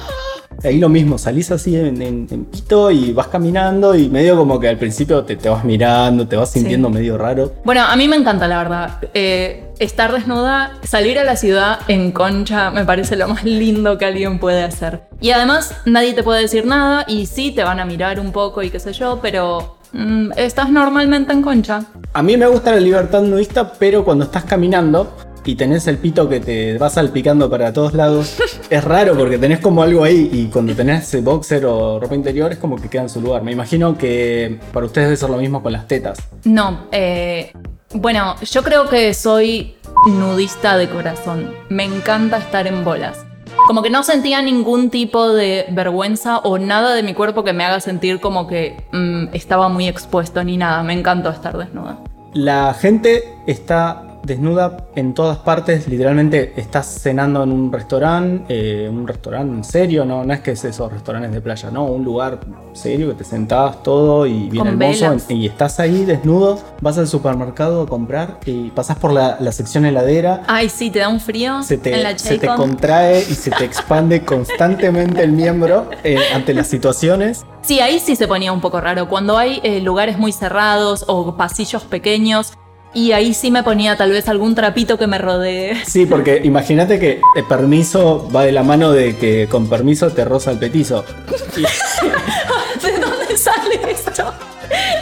Ahí 0.65 0.79
lo 0.79 0.89
mismo, 0.89 1.19
salís 1.19 1.51
así 1.51 1.77
en, 1.77 2.01
en- 2.03 2.27
en 2.31 2.45
pito 2.47 2.91
y 2.91 3.13
vas 3.13 3.29
caminando 3.29 3.95
y 3.95 4.09
medio 4.09 4.37
como 4.37 4.59
que 4.59 4.69
al 4.69 4.79
principio 4.79 5.23
te, 5.25 5.37
te 5.37 5.49
vas 5.49 5.65
mirando, 5.65 6.27
te 6.27 6.37
vas 6.37 6.51
sintiendo 6.51 6.89
medio 6.91 7.19
raro. 7.19 7.53
Bueno, 7.65 7.83
a 7.83 7.95
mí 7.97 8.09
me 8.09 8.17
encanta, 8.17 8.49
la 8.49 8.59
verdad. 8.59 8.99
Eh, 9.15 9.65
estar 9.79 10.13
desnuda, 10.13 10.73
salir 10.83 11.19
a 11.19 11.25
la 11.25 11.37
ciudad 11.37 11.81
en 11.89 12.11
concha, 12.13 12.71
me 12.71 12.85
parece 12.85 13.17
lo 13.17 13.29
más 13.29 13.45
lindo 13.45 13.99
que 13.99 14.07
alguien 14.07 14.39
puede 14.39 14.63
hacer. 14.63 15.03
Y 15.21 15.31
además, 15.31 15.75
nadie 15.85 16.15
te 16.15 16.23
puede 16.23 16.41
decir 16.43 16.65
nada 16.67 17.05
y 17.07 17.27
sí 17.27 17.53
te 17.53 17.63
van 17.63 17.79
a 17.81 17.85
mirar 17.85 18.19
un 18.19 18.33
poco 18.33 18.63
y 18.63 18.71
qué 18.71 18.81
sé 18.81 18.93
yo, 18.93 19.19
pero 19.21 19.77
mm, 19.93 20.33
estás 20.37 20.71
normalmente 20.71 21.33
en 21.33 21.43
concha. 21.43 21.83
A 22.15 22.23
mí 22.23 22.37
me 22.39 22.47
gusta 22.47 22.73
la 22.73 22.81
libertad 22.81 23.21
nudista, 23.23 23.73
pero 23.79 24.05
cuando 24.05 24.25
estás 24.25 24.45
caminando 24.45 25.15
y 25.47 25.55
tenés 25.55 25.87
el 25.87 25.99
pito 25.99 26.29
que 26.29 26.41
te 26.41 26.77
va 26.79 26.91
salpicando 26.91 27.49
para 27.49 27.73
todos 27.73 27.95
lados, 27.95 28.37
es 28.71 28.85
raro 28.85 29.17
porque 29.17 29.39
tenés 29.39 29.61
como 29.61 29.83
algo 29.83 30.05
ahí 30.05 30.29
y 30.33 30.47
cuando 30.47 30.75
tenés 30.75 31.23
boxer 31.23 31.65
o 31.67 32.01
ropa 32.01 32.15
interior 32.15 32.53
es 32.53 32.59
como 32.59 32.77
que 32.77 32.89
queda 32.89 33.03
en 33.03 33.09
su 33.09 33.21
lugar. 33.21 33.43
Me 33.43 33.53
imagino 33.53 33.97
que 33.97 34.59
para 34.73 34.87
ustedes 34.87 35.07
debe 35.07 35.17
ser 35.17 35.31
lo 35.31 35.39
mismo 35.39 35.63
con 35.63 35.73
las 35.73 35.87
tetas. 35.87 36.19
No, 36.45 36.87
eh, 36.91 37.53
bueno, 37.95 38.35
yo 38.43 38.63
creo 38.63 38.89
que 38.89 39.15
soy 39.15 39.77
nudista 40.07 40.77
de 40.77 40.89
corazón. 40.89 41.55
Me 41.69 41.85
encanta 41.85 42.39
estar 42.39 42.67
en 42.67 42.85
bolas. 42.85 43.25
Como 43.67 43.83
que 43.83 43.91
no 43.91 44.03
sentía 44.03 44.43
ningún 44.43 44.91
tipo 44.91 45.33
de 45.33 45.67
vergüenza 45.71 46.39
o 46.39 46.59
nada 46.59 46.95
de 46.95 47.03
mi 47.03 47.15
cuerpo 47.15 47.43
que 47.43 47.53
me 47.53 47.65
haga 47.65 47.81
sentir 47.81 48.21
como 48.21 48.47
que 48.47 48.77
mm, 48.93 49.35
estaba 49.35 49.69
muy 49.69 49.89
expuesto 49.89 50.43
ni 50.45 50.57
nada. 50.57 50.83
Me 50.83 50.93
encantó 50.93 51.31
estar 51.31 51.57
desnuda. 51.57 51.99
La 52.35 52.75
gente 52.75 53.25
está 53.47 54.06
desnuda 54.27 54.89
en 54.97 55.15
todas 55.15 55.39
partes, 55.39 55.87
literalmente 55.89 56.53
estás 56.57 56.87
cenando 57.01 57.43
en 57.45 57.53
un 57.53 57.73
restaurante, 57.73 58.45
eh, 58.49 58.89
un 58.89 59.07
restaurante 59.07 59.67
serio, 59.67 60.05
no, 60.05 60.25
no 60.25 60.35
es 60.35 60.41
que 60.41 60.53
es 60.53 60.65
esos 60.65 60.93
restaurantes 60.93 61.33
de 61.33 61.41
playa, 61.41 61.71
no, 61.71 61.85
un 61.85 62.05
lugar 62.05 62.41
serio 62.73 63.09
que 63.09 63.15
te 63.15 63.25
sentás 63.25 63.83
todo 63.83 64.27
y 64.27 64.49
bien 64.51 64.65
Con 64.65 64.69
hermoso 64.69 65.09
velas. 65.09 65.31
y 65.31 65.47
estás 65.47 65.81
ahí 65.81 66.05
desnudo, 66.05 66.59
vas 66.81 66.99
al 66.99 67.07
supermercado 67.07 67.83
a 67.83 67.87
comprar 67.87 68.41
y 68.45 68.71
pasás 68.71 68.99
por 68.99 69.13
la, 69.13 69.37
la 69.41 69.53
sección 69.53 69.85
heladera, 69.87 70.43
Ay, 70.47 70.69
sí, 70.69 70.91
te 70.91 70.99
da 70.99 71.09
un 71.09 71.21
frío 71.21 71.63
se 71.63 71.75
en 71.75 71.81
te, 71.81 71.97
la 72.03 72.19
se 72.19 72.39
te 72.39 72.47
contrae 72.49 73.21
y 73.21 73.35
se 73.35 73.51
te 73.51 73.65
expande 73.65 74.25
constantemente 74.25 75.23
el 75.23 75.33
miembro 75.33 75.89
eh, 76.05 76.19
ante 76.35 76.53
las 76.55 76.67
situaciones. 76.67 77.45
Sí, 77.63 77.81
ahí 77.81 77.99
sí 77.99 78.15
se 78.15 78.29
ponía 78.29 78.53
un 78.53 78.61
poco 78.61 78.81
raro. 78.81 79.09
Cuando 79.09 79.39
hay 79.39 79.61
eh, 79.65 79.81
lugares 79.81 80.19
muy 80.19 80.33
cerrados 80.33 81.05
o 81.09 81.37
pasillos 81.37 81.83
pequeños. 81.85 82.53
Y 82.95 83.13
ahí 83.13 83.35
sí 83.35 83.51
me 83.51 83.63
ponía 83.63 83.97
tal 83.97 84.11
vez 84.11 84.29
algún 84.29 84.55
trapito 84.55 84.97
que 84.97 85.07
me 85.07 85.19
rodee. 85.19 85.85
Sí, 85.85 86.07
porque 86.07 86.41
imagínate 86.45 86.99
que 86.99 87.21
el 87.35 87.45
permiso 87.45 88.29
va 88.35 88.45
de 88.45 88.53
la 88.53 88.63
mano 88.63 88.91
de 88.93 89.17
que 89.17 89.49
con 89.51 89.69
permiso 89.69 90.11
te 90.11 90.25
roza 90.25 90.51
el 90.53 90.59
petizo. 90.59 91.05
¿De 92.83 92.99
dónde 92.99 93.37
sale 93.37 93.81
esto? 93.91 94.33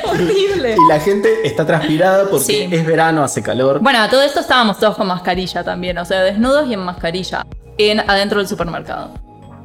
Horrible. 0.04 0.74
Y 0.76 0.88
la 0.88 1.00
gente 1.00 1.28
está 1.46 1.64
transpirada 1.66 2.28
porque 2.28 2.44
Sí. 2.44 2.68
es 2.70 2.84
verano, 2.84 3.22
hace 3.22 3.42
calor. 3.42 3.78
Bueno, 3.80 4.00
a 4.02 4.08
todo 4.08 4.22
esto 4.22 4.40
estábamos 4.40 4.78
todos 4.78 4.96
con 4.96 5.06
mascarilla 5.06 5.62
también, 5.64 5.96
o 5.98 6.04
sea, 6.04 6.22
desnudos 6.22 6.68
y 6.68 6.74
en 6.74 6.80
mascarilla, 6.80 7.46
en, 7.78 8.00
adentro 8.00 8.38
del 8.38 8.48
supermercado. 8.48 9.10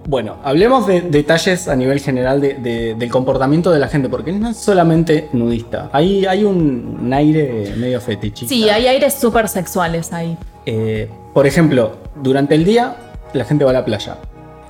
Bueno, 0.10 0.38
hablemos 0.44 0.88
de 0.88 1.02
detalles 1.02 1.68
a 1.68 1.76
nivel 1.76 2.00
general 2.00 2.42
de- 2.42 2.56
de- 2.56 2.96
del 2.96 3.12
comportamiento 3.12 3.70
de 3.70 3.78
la 3.78 3.88
gente, 3.88 4.10
porque 4.10 4.32
no 4.32 4.50
es 4.50 4.58
solamente 4.58 5.30
nudista. 5.34 5.92
Hay, 5.94 6.26
hay 6.26 6.46
un, 6.46 6.98
un 7.00 7.14
aire 7.14 7.76
medio 7.78 8.02
fetichista. 8.02 8.50
Sí, 8.52 8.68
hay 8.70 8.88
aires 8.88 9.14
súper 9.14 9.48
sexuales 9.48 10.12
ahí. 10.12 10.36
Eh, 10.66 11.08
por 11.32 11.46
ejemplo, 11.46 11.98
durante 12.24 12.56
el 12.56 12.66
día 12.66 12.96
la 13.34 13.46
gente 13.46 13.64
va 13.66 13.70
a 13.70 13.74
la 13.76 13.86
playa. 13.86 14.18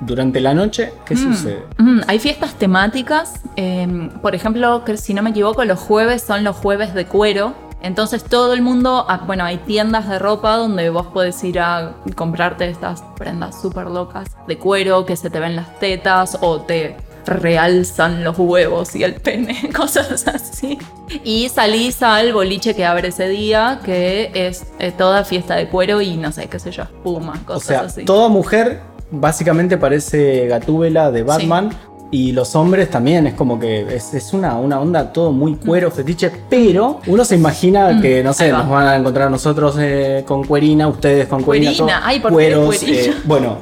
Durante 0.02 0.42
la 0.42 0.54
noche, 0.54 0.92
¿qué 1.06 1.16
sucede? 1.16 1.60
Mm, 1.78 2.02
hay 2.08 2.20
fiestas 2.20 2.56
temáticas, 2.56 3.36
eh, 3.56 4.10
por 4.22 4.36
ejemplo, 4.36 4.84
que 4.84 4.98
si 4.98 5.14
no 5.14 5.22
me 5.22 5.30
equivoco, 5.30 5.64
los 5.64 5.80
jueves 5.80 6.22
son 6.22 6.44
los 6.44 6.58
jueves 6.58 6.94
de 6.94 7.06
cuero. 7.06 7.54
Entonces 7.82 8.24
todo 8.24 8.54
el 8.54 8.62
mundo, 8.62 9.06
ah, 9.08 9.24
bueno, 9.26 9.44
hay 9.46 9.58
tiendas 9.58 10.10
de 10.10 10.20
ropa 10.20 10.58
donde 10.58 10.90
vos 10.90 11.08
podés 11.08 11.42
ir 11.44 11.60
a 11.60 11.96
comprarte 12.16 12.70
estas 12.70 13.02
prendas 13.16 13.62
súper 13.62 13.88
locas 13.88 14.30
de 14.48 14.58
cuero 14.58 15.06
que 15.06 15.16
se 15.16 15.30
te 15.30 15.40
ven 15.40 15.56
las 15.56 15.80
tetas 15.80 16.38
o 16.42 16.62
te 16.62 16.98
realzan 17.26 18.24
los 18.24 18.38
huevos 18.38 18.96
y 18.96 19.04
el 19.04 19.16
pene, 19.16 19.70
cosas 19.76 20.28
así. 20.28 20.78
Y 21.24 21.50
salís 21.50 22.02
al 22.04 22.34
boliche 22.34 22.76
que 22.76 22.86
abre 22.86 23.10
ese 23.10 23.28
día, 23.28 23.80
que 23.84 24.32
es 24.34 24.66
eh, 24.80 24.92
toda 24.92 25.24
fiesta 25.24 25.56
de 25.56 25.68
cuero 25.68 26.02
y 26.02 26.18
no 26.18 26.32
sé, 26.32 26.48
qué 26.48 26.60
sé 26.60 26.72
yo, 26.72 26.84
espuma, 26.84 27.34
O 27.44 27.46
cosas 27.46 27.64
sea, 27.64 27.82
así. 27.82 28.06
toda 28.06 28.30
mujer 28.30 28.82
básicamente 29.12 29.78
parece 29.78 30.48
Gatúbela 30.48 31.12
de 31.12 31.24
Batman 31.24 31.72
Y 32.12 32.32
los 32.32 32.56
hombres 32.56 32.90
también, 32.90 33.28
es 33.28 33.36
como 33.36 33.60
que 33.60 33.82
es, 33.96 34.16
es 34.16 34.34
una, 34.34 34.56
una 34.58 34.80
onda 34.80 35.14
todo 35.14 35.32
muy 35.32 35.56
cuero, 35.58 35.92
fetiche, 35.92 36.32
pero 36.50 37.00
uno 37.06 37.24
se 37.24 37.36
imagina 37.36 38.02
que, 38.02 38.24
no 38.24 38.34
sé, 38.34 38.52
Mm. 38.52 38.56
va. 38.56 38.58
nos 38.64 38.70
van 38.72 38.88
a 38.88 38.96
encontrar 38.96 39.30
nosotros 39.30 39.76
eh, 39.80 40.24
con 40.28 40.44
cuerina, 40.44 40.88
ustedes 40.88 41.28
con 41.28 41.44
cuerina. 41.44 41.70
Cuerina, 41.72 41.98
todo, 42.00 42.08
ay, 42.08 42.20
¿por 42.20 42.32
cueros, 42.32 42.82
eh, 42.84 43.14
bueno, 43.26 43.58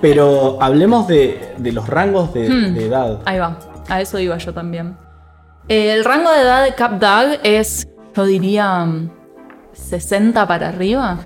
pero 0.00 0.58
hablemos 0.62 1.08
de, 1.08 1.54
de 1.58 1.72
los 1.72 1.88
rangos 1.88 2.32
de, 2.32 2.48
Hmm. 2.48 2.74
de 2.74 2.86
edad. 2.86 3.18
Ahí 3.24 3.38
va, 3.40 3.58
a 3.88 4.00
eso 4.00 4.18
iba 4.20 4.36
yo 4.38 4.54
también. 4.54 4.96
El 5.66 6.04
rango 6.04 6.30
de 6.30 6.40
edad 6.42 6.64
de 6.64 6.74
Capdag 6.74 7.40
es, 7.42 7.88
yo 8.16 8.24
diría, 8.24 8.84
mm, 8.84 9.10
60 9.72 10.46
para 10.46 10.68
arriba. 10.68 11.18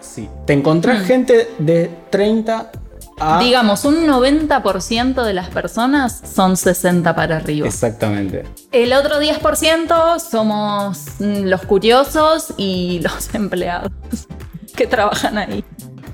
Sí. 0.00 0.28
Te 0.46 0.52
encontrás 0.52 1.02
gente 1.06 1.48
de 1.58 1.90
30 2.10 2.70
a... 3.18 3.38
Digamos, 3.40 3.84
un 3.84 4.06
90% 4.06 5.22
de 5.24 5.32
las 5.32 5.48
personas 5.48 6.22
son 6.34 6.56
60 6.56 7.14
para 7.14 7.36
arriba. 7.36 7.66
Exactamente. 7.66 8.44
El 8.72 8.92
otro 8.92 9.20
10% 9.20 10.18
somos 10.18 10.98
mm, 11.18 11.44
los 11.44 11.62
curiosos 11.62 12.54
y 12.56 13.00
los 13.04 13.34
empleados 13.34 13.92
que 14.76 14.86
trabajan 14.86 15.38
ahí. 15.38 15.64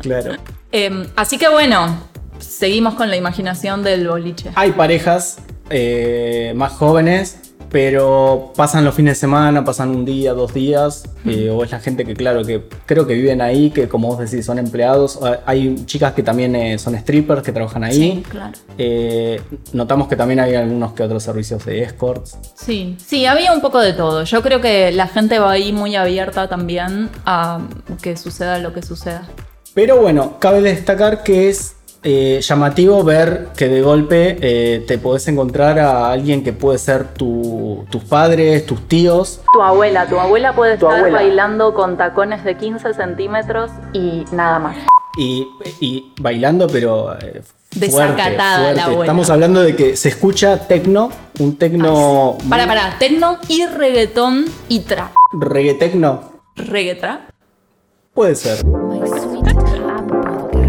Claro. 0.00 0.37
Em, 0.73 1.07
así 1.16 1.38
que 1.38 1.49
bueno, 1.49 2.02
seguimos 2.38 2.95
con 2.95 3.11
la 3.11 3.16
imaginación 3.16 3.83
del 3.83 4.09
boliche. 4.09 4.50
Hay 4.54 4.73
parejas 4.73 5.38
eh, 5.69 6.52
más 6.57 6.73
jóvenes, 6.73 7.50
pero 7.70 8.52
pasan 8.56 8.84
los 8.84 8.94
fines 8.94 9.12
de 9.12 9.20
semana, 9.20 9.64
pasan 9.64 9.90
un 9.90 10.04
día, 10.04 10.32
dos 10.32 10.52
días, 10.52 11.04
eh, 11.24 11.50
o 11.50 11.62
es 11.62 11.70
la 11.70 11.78
gente 11.78 12.04
que, 12.04 12.14
claro, 12.14 12.44
que 12.44 12.64
creo 12.84 13.06
que 13.06 13.14
viven 13.14 13.40
ahí, 13.40 13.70
que 13.70 13.88
como 13.88 14.08
vos 14.08 14.18
decís, 14.18 14.44
son 14.44 14.58
empleados. 14.58 15.18
Hay 15.46 15.84
chicas 15.86 16.14
que 16.14 16.22
también 16.22 16.56
eh, 16.56 16.78
son 16.78 16.96
strippers, 16.96 17.42
que 17.42 17.52
trabajan 17.52 17.84
ahí. 17.84 17.94
Sí, 17.94 18.22
claro. 18.28 18.52
Eh, 18.76 19.40
notamos 19.72 20.08
que 20.08 20.16
también 20.16 20.40
hay 20.40 20.54
algunos 20.56 20.92
que 20.92 21.02
otros 21.04 21.22
servicios 21.22 21.64
de 21.64 21.82
escorts. 21.82 22.38
Sí, 22.54 22.96
sí, 23.04 23.26
había 23.26 23.52
un 23.52 23.60
poco 23.60 23.78
de 23.78 23.92
todo. 23.92 24.24
Yo 24.24 24.42
creo 24.42 24.60
que 24.60 24.90
la 24.90 25.06
gente 25.06 25.38
va 25.38 25.52
ahí 25.52 25.72
muy 25.72 25.94
abierta 25.94 26.48
también 26.48 27.08
a 27.24 27.60
que 28.02 28.16
suceda 28.16 28.58
lo 28.58 28.72
que 28.72 28.82
suceda. 28.82 29.28
Pero 29.74 30.00
bueno, 30.00 30.38
cabe 30.40 30.60
destacar 30.60 31.22
que 31.22 31.48
es 31.48 31.76
eh, 32.02 32.40
llamativo 32.42 33.02
ver 33.04 33.49
que 33.57 33.69
de 33.69 33.83
golpe 33.83 34.38
eh, 34.40 34.85
te 34.87 34.97
podés 34.99 35.28
encontrar 35.28 35.78
a 35.78 36.11
alguien 36.11 36.42
que 36.42 36.52
puede 36.52 36.78
ser 36.78 37.09
tu- 37.14 37.85
tus 37.90 38.04
padres, 38.04 38.64
tus 38.66 38.88
tíos, 38.88 39.40
Tu 39.52 39.62
abuela, 39.62 40.07
tu 40.07 40.19
abuela 40.19 40.54
puede 40.54 40.78
Tu 40.78 40.87
estar 40.87 40.99
abuela. 41.00 41.19
bailando 41.19 41.75
con 41.75 41.97
tacones 41.99 42.42
de 42.45 42.57
15 42.57 42.95
centímetros 42.95 43.71
y 43.92 44.25
nada 44.33 44.59
más. 44.59 44.76
y, 45.19 45.47
y 45.80 46.12
bailando, 46.21 46.66
pero 46.69 47.12
eh, 47.19 47.42
fuerte, 47.42 47.78
Desacatada 47.87 48.73
la 48.73 48.85
abuela. 48.85 49.02
Estamos 49.04 49.28
hablando 49.28 49.61
de 49.61 49.76
que 49.76 49.97
se 49.97 50.09
escucha 50.09 50.66
tecno, 50.69 51.11
un 51.38 51.57
tecno 51.57 52.37
muy- 52.40 52.49
Para, 52.49 52.66
para, 52.66 52.99
tecno 52.99 53.38
y 53.49 53.66
reggaetón 53.66 54.47
y 54.69 54.80
trap. 54.80 55.11
reggaetecno, 55.38 56.33
Reggaetrap. 56.57 57.21
puede 58.14 58.35
ser. 58.37 58.64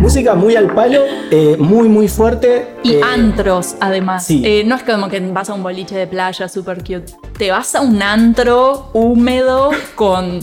Música 0.02 0.34
muy 0.34 0.56
al 0.56 0.74
palo, 0.74 1.04
eh, 1.30 1.56
muy 1.60 1.88
muy 1.88 2.08
fuerte. 2.08 2.68
Y 2.82 2.94
eh, 2.96 3.02
antros, 3.04 3.76
además. 3.80 4.26
sí. 4.26 4.42
Eh, 4.44 4.64
no 4.66 4.76
es 4.76 4.82
como 4.82 5.10
que 5.10 5.20
vas 5.20 5.52
a 5.52 5.54
un 5.54 5.62
boliche 5.62 5.96
de 5.96 6.08
playa 6.08 6.50
super 6.50 6.80
cute. 6.80 7.06
Te 7.38 7.52
vas 7.52 7.76
a 7.76 7.82
un 7.82 8.02
antro 8.02 8.90
húmedo 8.94 9.70
con 9.94 10.40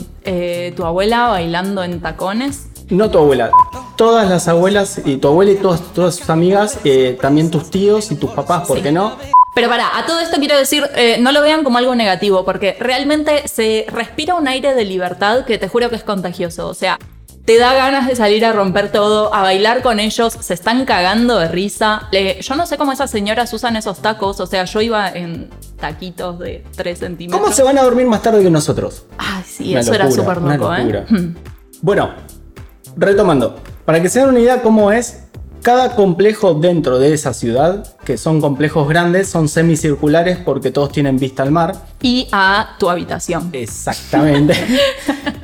tu 0.77 0.85
abuela 0.85 1.29
bailando 1.29 1.83
en 1.83 2.01
tacones. 2.01 2.69
No 2.91 3.11
tu 3.11 3.19
abuela, 3.19 3.51
todas 3.97 4.29
las 4.31 4.47
abuelas 4.47 5.01
y 5.05 5.17
tu 5.17 5.27
abuela 5.27 5.51
y 5.51 5.57
todas, 5.57 5.83
todas 5.93 6.15
sus 6.15 6.31
amigas, 6.31 6.79
también 7.21 7.51
tus 7.51 7.69
tíos 7.69 8.13
y 8.13 8.17
tus 8.17 8.31
papás, 8.31 8.67
¿por 8.69 8.77
Sí. 8.77 8.83
qué 8.85 8.93
no? 8.93 9.17
Pero 9.55 9.69
para, 9.69 9.99
a 9.99 10.07
todo 10.07 10.21
esto 10.21 10.39
quiero 10.39 10.57
decir, 10.57 10.85
eh, 10.95 11.17
no 11.19 11.33
lo 11.33 11.43
vean 11.43 11.65
como 11.65 11.79
algo 11.79 11.95
negativo, 11.97 12.45
porque 12.45 12.77
realmente 12.79 13.49
se 13.49 13.87
respira 13.89 14.37
un 14.37 14.47
aire 14.47 14.75
de 14.75 14.85
libertad 14.85 15.45
que 15.45 15.59
te 15.59 15.67
juro 15.69 15.91
que 15.91 15.97
es 15.97 16.05
contagioso. 16.05 16.69
O 16.69 16.75
sea, 16.75 16.97
te 17.49 17.57
da 17.57 17.73
ganas 17.73 18.07
de 18.07 18.15
salir 18.15 18.45
a 18.45 18.53
romper 18.53 18.93
todo, 18.93 19.35
a 19.35 19.41
bailar 19.41 19.81
con 19.81 20.01
ellos, 20.01 20.35
se 20.39 20.53
están 20.53 20.85
cagando 20.85 21.39
de 21.39 21.49
risa. 21.49 22.07
Le- 22.13 22.43
yo 22.43 22.57
no 22.57 22.67
sé 22.67 22.77
cómo 22.77 22.93
esas 22.93 23.11
señoras 23.11 23.51
usan 23.55 23.75
esos 23.77 24.01
tacos, 24.03 24.39
o 24.41 24.47
sea, 24.47 24.67
yo 24.67 24.83
iba 24.83 25.09
en 25.09 25.49
taquitos 25.81 26.39
de 26.41 26.63
3 26.77 26.99
centímetros. 26.99 27.41
¿Cómo 27.41 27.51
se 27.55 27.63
van 27.63 27.79
a 27.79 27.83
dormir 27.85 28.07
más 28.07 28.21
tarde 28.21 28.43
que 28.43 28.51
nosotros? 28.51 29.07
Ay, 29.17 29.43
sí, 29.47 29.71
Una 29.71 29.81
eso 29.81 29.95
era 29.95 30.11
súper 30.11 30.43
loco, 30.43 30.75
¿eh? 30.75 31.07
Hmm. 31.09 31.37
Bueno, 31.81 32.11
retomando, 32.99 33.57
para 33.87 34.03
que 34.03 34.11
se 34.11 34.21
den 34.21 34.29
una 34.29 34.41
idea 34.41 34.61
cómo 34.61 34.93
es, 34.93 35.23
cada 35.63 35.95
complejo 35.95 36.55
dentro 36.55 36.99
de 36.99 37.13
esa 37.13 37.35
ciudad, 37.35 37.87
que 38.05 38.17
son 38.17 38.41
complejos 38.41 38.89
grandes, 38.89 39.29
son 39.29 39.49
semicirculares 39.49 40.39
porque 40.39 40.71
todos 40.71 40.93
tienen 40.93 41.19
vista 41.19 41.43
al 41.43 41.51
mar. 41.51 41.75
Y 42.01 42.29
a 42.33 42.77
tu 42.79 42.89
habitación. 42.89 43.51
Exactamente. 43.53 44.55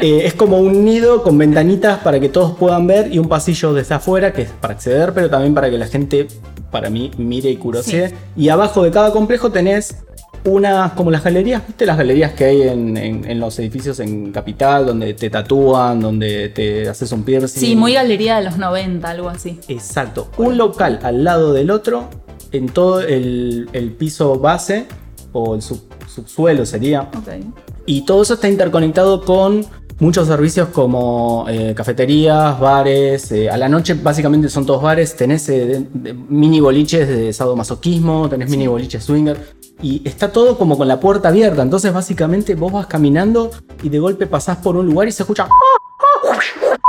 Eh, 0.01 0.27
es 0.27 0.35
como 0.35 0.59
un 0.59 0.85
nido 0.85 1.23
con 1.23 1.39
ventanitas 1.39 2.01
para 2.01 2.21
que 2.21 2.29
todos 2.29 2.59
puedan 2.59 2.87
ver 2.87 3.15
y 3.15 3.19
un 3.19 3.29
pasillo 3.29 3.73
desde 3.73 3.95
afuera 3.95 4.35
que 4.35 4.43
es 4.43 4.51
para 4.51 4.75
acceder, 4.75 5.15
pero 5.15 5.31
también 5.31 5.55
para 5.55 5.71
que 5.71 5.79
la 5.79 5.87
gente, 5.87 6.27
para 6.71 6.91
mí, 6.91 7.11
mire 7.17 7.49
y 7.49 7.57
curosee. 7.57 8.13
Y 8.37 8.51
abajo 8.51 8.83
de 8.83 8.91
cada 8.91 9.13
complejo 9.13 9.51
tenés 9.51 10.05
unas, 10.45 10.93
como 10.93 11.11
las 11.11 11.25
galerías, 11.25 11.67
¿viste? 11.67 11.87
Las 11.87 11.97
galerías 11.97 12.33
que 12.33 12.45
hay 12.45 12.63
en, 12.63 12.97
en- 12.97 13.25
en 13.31 13.41
los 13.41 13.59
edificios 13.59 13.99
en 14.01 14.31
Capital, 14.33 14.85
donde 14.87 15.15
te 15.15 15.31
tatúan, 15.31 16.01
donde 16.01 16.51
te 16.51 16.89
haces 16.89 17.11
un 17.13 17.23
piercing. 17.23 17.61
Sí, 17.61 17.77
muy 17.77 17.95
galería 17.95 18.37
de 18.39 18.45
los 18.45 18.59
90, 18.59 19.09
algo 19.09 19.29
así. 19.31 19.59
Exacto. 19.69 20.29
Un 20.37 20.59
local 20.59 21.01
al 21.03 21.25
lado 21.25 21.53
del 21.53 21.71
otro, 21.71 22.09
en 22.53 22.69
todo 22.69 23.01
el, 23.01 23.69
el 23.73 23.93
piso 23.93 24.39
base, 24.39 24.87
o 25.33 25.55
el 25.55 25.63
sub- 25.63 25.89
subsuelo 26.07 26.65
sería. 26.67 27.03
Ok. 27.03 27.29
Y 27.87 28.05
todo 28.05 28.23
eso 28.23 28.35
está 28.35 28.49
interconectado 28.49 29.25
con 29.25 29.65
muchos 29.99 30.27
servicios 30.29 30.69
como 30.69 31.47
eh, 31.49 31.73
cafeterías, 31.77 32.59
bares. 32.61 33.33
eh, 33.33 33.49
a 33.51 33.57
la 33.57 33.69
noche 33.69 33.95
básicamente 33.95 34.49
son 34.49 34.67
todos 34.67 34.83
bares. 34.83 35.17
Tenés 35.17 35.49
eh, 35.49 35.65
de- 35.67 35.87
de- 35.93 36.13
mini 36.15 36.61
boliches 36.61 37.09
de 37.09 37.33
sadomasoquismo, 37.33 38.29
tenés 38.29 38.51
mini 38.51 38.67
boliches 38.67 39.03
swinger. 39.05 39.37
Y 39.83 40.01
está 40.09 40.33
todo 40.33 40.57
como 40.57 40.79
con 40.79 40.89
la 40.89 40.99
puerta 41.01 41.29
abierta. 41.29 41.63
Entonces 41.63 41.93
básicamente 41.93 42.55
vos 42.55 42.73
vas 42.73 42.87
caminando 42.87 43.51
y 43.83 43.89
de 43.89 43.99
golpe 43.99 44.27
pasás 44.27 44.57
por 44.59 44.77
un 44.77 44.87
lugar 44.87 45.09
y 45.09 45.13
se 45.13 45.23
escucha... 45.23 45.47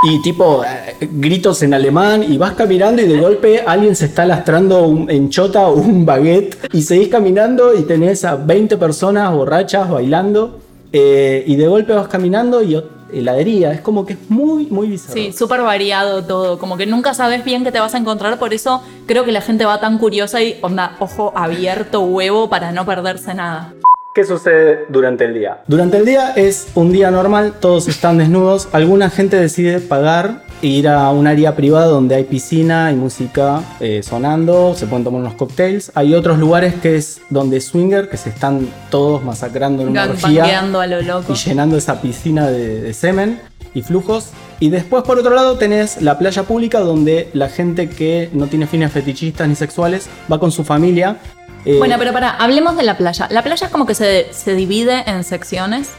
Y 0.04 0.22
tipo 0.22 0.64
eh, 0.64 0.96
gritos 1.12 1.64
en 1.64 1.74
alemán 1.74 2.24
y 2.24 2.38
vas 2.38 2.54
caminando 2.54 3.02
y 3.02 3.08
de 3.08 3.20
golpe 3.20 3.62
alguien 3.66 3.96
se 3.96 4.06
está 4.06 4.26
lastrando 4.26 4.84
un- 4.84 5.10
en 5.10 5.30
chota 5.30 5.68
un 5.70 6.06
baguette 6.06 6.58
y 6.74 6.82
seguís 6.84 7.08
caminando 7.08 7.74
y 7.74 7.84
tenés 7.84 8.24
a 8.24 8.36
20 8.36 8.78
personas 8.78 9.34
borrachas 9.34 9.90
bailando 9.90 10.60
eh, 10.94 11.44
y 11.48 11.56
de 11.56 11.68
golpe 11.68 11.94
vas 11.94 12.08
caminando 12.08 12.62
y 12.62 12.82
heladería, 13.20 13.72
es 13.72 13.82
como 13.82 14.06
que 14.06 14.14
es 14.14 14.30
muy, 14.30 14.68
muy 14.68 14.88
bizarro. 14.88 15.14
Sí, 15.14 15.32
súper 15.32 15.62
variado 15.62 16.24
todo. 16.24 16.60
Como 16.60 16.78
que 16.78 16.86
nunca 16.86 17.14
sabes 17.14 17.44
bien 17.44 17.64
qué 17.64 17.72
te 17.72 17.80
vas 17.80 17.96
a 17.96 17.98
encontrar. 17.98 18.38
Por 18.38 18.54
eso 18.54 18.84
creo 19.06 19.26
que 19.26 19.32
la 19.32 19.42
gente 19.42 19.66
va 19.66 19.80
tan 19.80 19.98
curiosa 19.98 20.42
y 20.42 20.58
onda, 20.62 20.96
ojo 21.00 21.34
abierto, 21.36 22.02
huevo, 22.02 22.50
para 22.50 22.72
no 22.72 22.86
perderse 22.86 23.34
nada. 23.34 23.74
¿Qué 24.16 24.24
sucede 24.24 24.86
durante 24.88 25.26
el 25.26 25.34
día? 25.34 25.62
Durante 25.68 25.98
el 25.98 26.06
día 26.06 26.32
es 26.38 26.70
un 26.76 26.94
día 26.94 27.12
normal, 27.12 27.56
todos 27.60 27.90
están 27.90 28.18
desnudos. 28.18 28.70
Alguna 28.72 29.10
gente 29.10 29.36
decide 29.36 29.82
pagar 29.82 30.45
ir 30.68 30.88
a 30.88 31.10
un 31.12 31.28
área 31.28 31.56
privada 31.56 31.88
donde 31.88 32.16
hay 32.16 32.24
piscina 32.24 32.92
y 32.92 32.96
música 32.96 33.62
eh, 33.80 34.02
sonando, 34.04 34.74
se 34.76 34.88
pueden 34.88 35.04
tomar 35.04 35.22
unos 35.22 35.36
cocktails. 35.36 35.92
Hay 35.96 36.14
otros 36.14 36.38
lugares 36.40 36.74
que 36.76 36.96
es 36.98 37.22
donde 37.30 37.62
swinger, 37.62 38.10
que 38.10 38.18
se 38.18 38.30
están 38.30 38.68
todos 38.90 39.24
masacrando 39.24 39.84
en 39.84 39.90
una 39.90 40.04
orgía 40.06 40.28
Ganpangueando 40.44 40.80
a 40.82 40.88
lo 40.88 41.02
loco. 41.02 41.34
y 41.34 41.36
llenando 41.36 41.78
esa 41.78 42.02
piscina 42.02 42.48
de, 42.50 42.82
de 42.82 42.94
semen 42.94 43.40
y 43.74 43.82
flujos. 43.82 44.30
Y 44.60 44.70
después, 44.70 45.04
por 45.04 45.20
otro 45.20 45.36
lado, 45.36 45.58
tenés 45.58 46.02
la 46.02 46.18
playa 46.18 46.44
pública 46.44 46.80
donde 46.80 47.30
la 47.34 47.50
gente 47.50 47.90
que 47.90 48.30
no 48.34 48.48
tiene 48.48 48.68
fines 48.68 48.92
fetichistas 48.92 49.48
ni 49.48 49.56
sexuales 49.56 50.08
va 50.32 50.40
con 50.40 50.52
su 50.52 50.64
familia. 50.64 51.18
eh, 51.66 51.78
Bueno, 51.78 51.96
pero 52.00 52.14
para, 52.14 52.30
hablemos 52.32 52.78
de 52.78 52.84
la 52.84 52.96
playa. 52.98 53.28
La 53.30 53.44
playa 53.44 53.66
es 53.68 53.72
como 53.72 53.86
que 53.86 53.94
se, 53.96 54.28
se 54.32 54.54
divide 54.56 55.04
en 55.08 55.24
secciones. 55.26 55.90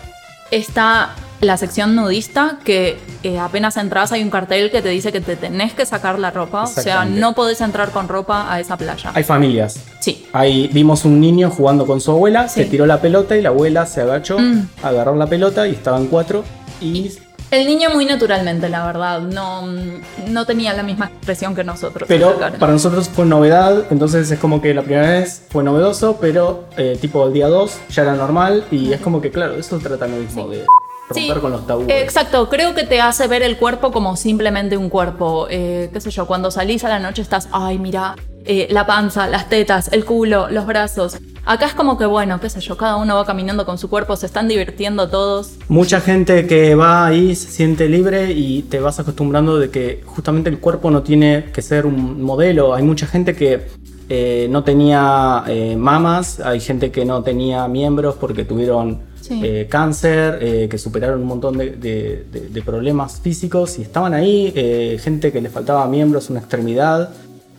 Está 0.51 1.11
la 1.47 1.57
sección 1.57 1.95
nudista, 1.95 2.59
que 2.65 2.99
eh, 3.23 3.38
apenas 3.38 3.76
entras 3.76 4.12
hay 4.12 4.23
un 4.23 4.31
cartel 4.31 4.71
que 4.71 4.83
te 4.83 4.88
dice 4.91 5.12
que 5.12 5.21
te 5.21 5.37
tenés 5.37 5.73
que 5.75 5.87
sacar 5.87 6.19
la 6.19 6.31
ropa. 6.31 6.65
O 6.65 6.67
sea, 6.67 7.05
no 7.05 7.35
podés 7.35 7.61
entrar 7.61 7.91
con 7.91 8.09
ropa 8.09 8.53
a 8.53 8.61
esa 8.61 8.76
playa. 8.76 9.12
Hay 9.15 9.23
familias. 9.25 9.81
Sí. 10.00 10.26
Ahí 10.33 10.69
vimos 10.73 11.05
un 11.05 11.21
niño 11.21 11.50
jugando 11.50 11.87
con 11.87 12.00
su 12.00 12.11
abuela, 12.11 12.49
Sí. 12.49 12.65
se 12.65 12.67
tiró 12.71 12.85
la 12.87 13.00
pelota 13.00 13.37
y 13.37 13.43
la 13.43 13.49
abuela 13.50 13.87
se 13.87 14.00
agachó, 14.03 14.38
Mm. 14.38 14.69
agarró 14.83 15.15
la 15.17 15.26
pelota 15.26 15.67
y 15.67 15.73
estaban 15.73 16.07
cuatro. 16.07 16.45
Y, 16.81 17.11
El 17.53 17.65
niño 17.69 17.91
muy 17.95 18.05
naturalmente, 18.07 18.69
la 18.69 18.85
verdad. 18.85 19.21
No, 19.21 19.62
no 20.29 20.45
tenía 20.47 20.73
la 20.75 20.83
misma 20.83 21.07
expresión 21.07 21.55
que 21.55 21.62
nosotros. 21.62 22.09
pero 22.09 22.37
para 22.59 22.73
nosotros 22.73 23.09
fue 23.09 23.25
novedad, 23.25 23.85
entonces 23.91 24.29
es 24.33 24.38
como 24.41 24.61
que 24.61 24.75
la 24.75 24.83
primera 24.83 25.09
vez 25.09 25.43
fue 25.49 25.62
novedoso, 25.62 26.19
pero 26.21 26.65
eh, 26.76 26.99
tipo 27.00 27.25
el 27.25 27.33
día 27.33 27.47
2 27.47 27.79
ya 27.91 28.03
era 28.03 28.15
normal 28.17 28.65
y 28.73 28.93
es 28.93 29.00
como 29.00 29.21
que 29.21 29.31
claro, 29.31 29.55
eso 29.55 29.79
trata 29.79 30.09
lo 30.09 30.17
mismo 30.17 30.49
de 30.49 30.65
romper 31.09 31.35
Sí. 31.35 31.41
con 31.41 31.53
los 31.53 31.67
tabúes. 31.67 31.89
Exacto, 31.89 32.49
creo 32.49 32.75
que 32.75 32.85
te 32.85 33.01
hace 33.01 33.27
ver 33.29 33.43
el 33.43 33.57
cuerpo 33.59 33.93
como 33.93 34.17
simplemente 34.17 34.77
un 34.77 34.89
cuerpo. 34.89 35.47
Eh, 35.51 35.91
qué 35.93 36.01
sé 36.01 36.11
yo, 36.11 36.27
cuando 36.27 36.51
salís 36.51 36.85
a 36.85 36.89
la 36.89 36.99
noche 36.99 37.23
estás, 37.23 37.49
ay, 37.53 37.79
mira, 37.79 38.17
eh, 38.45 38.69
la 38.71 38.87
panza, 38.87 39.27
las 39.27 39.49
tetas, 39.49 39.89
el 39.93 40.05
culo, 40.05 40.49
los 40.51 40.67
brazos. 40.67 41.19
Acá 41.45 41.67
es 41.67 41.75
como 41.75 41.97
que, 41.97 42.07
bueno, 42.07 42.41
qué 42.41 42.51
sé 42.51 42.61
yo, 42.61 42.77
cada 42.77 42.97
uno 42.97 43.15
va 43.15 43.25
caminando 43.25 43.65
con 43.65 43.79
su 43.79 43.89
cuerpo, 43.89 44.17
se 44.17 44.27
están 44.27 44.49
divirtiendo 44.49 45.09
todos. 45.09 45.53
Mucha 45.69 46.01
gente 46.01 46.47
que 46.49 46.75
va 46.75 47.07
ahí 47.07 47.37
se 47.37 47.51
siente 47.51 47.89
libre 47.89 48.33
y 48.33 48.63
te 48.63 48.81
vas 48.81 48.99
acostumbrando 48.99 49.59
de 49.59 49.71
que 49.71 50.03
justamente 50.07 50.51
el 50.51 50.59
cuerpo 50.59 50.91
no 50.91 51.03
tiene 51.03 51.45
que 51.53 51.63
ser 51.63 51.87
un 51.87 52.21
modelo. 52.23 52.75
Hay 52.75 52.83
mucha 52.83 53.07
gente 53.07 53.37
que 53.37 53.69
eh, 54.09 54.49
no 54.51 54.65
tenía 54.65 55.45
eh, 55.47 55.77
mamas, 55.77 56.41
hay 56.41 56.59
gente 56.61 56.91
que 56.91 57.05
no 57.05 57.23
tenía 57.23 57.67
miembros 57.69 58.17
porque 58.17 58.45
tuvieron 58.45 59.03
Sí. 59.28 59.40
eh, 59.42 59.66
cáncer, 59.68 60.38
eh, 60.40 60.68
que 60.71 60.78
superaron 60.78 61.21
un 61.21 61.26
montón 61.26 61.56
de, 61.59 61.71
de- 61.71 62.25
de- 62.33 62.49
de 62.49 62.62
problemas 62.62 63.21
físicos 63.21 63.78
y 63.78 63.83
estaban 63.83 64.14
ahí, 64.14 64.52
eh, 64.54 64.99
gente 65.02 65.33
que 65.33 65.40
le 65.40 65.49
faltaba 65.50 65.87
miembros, 65.88 66.30
una 66.30 66.40
extremidad. 66.40 67.11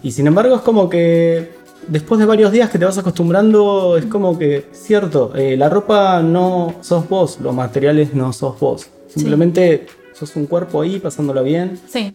Y 0.04 0.12
sin 0.12 0.28
embargo 0.28 0.56
es 0.56 0.62
como 0.62 0.90
que 0.90 1.50
después 1.88 2.20
de 2.20 2.26
varios 2.26 2.52
días 2.52 2.70
que 2.70 2.78
te 2.80 2.86
vas 2.86 2.98
acostumbrando, 2.98 3.98
es 3.98 4.06
como 4.06 4.38
que, 4.38 4.66
cierto, 4.72 5.32
la 5.36 5.70
ropa 5.70 6.22
no 6.22 6.76
sos 6.82 7.08
vos, 7.10 7.40
los 7.42 7.54
materiales 7.54 8.14
no 8.14 8.32
sos 8.34 8.60
vos. 8.60 8.88
Simplemente 9.08 9.88
sos 10.14 10.36
un 10.36 10.46
cuerpo 10.48 10.82
ahí 10.82 11.00
pasándola 11.00 11.42
bien, 11.42 11.80
Sí, 11.88 12.14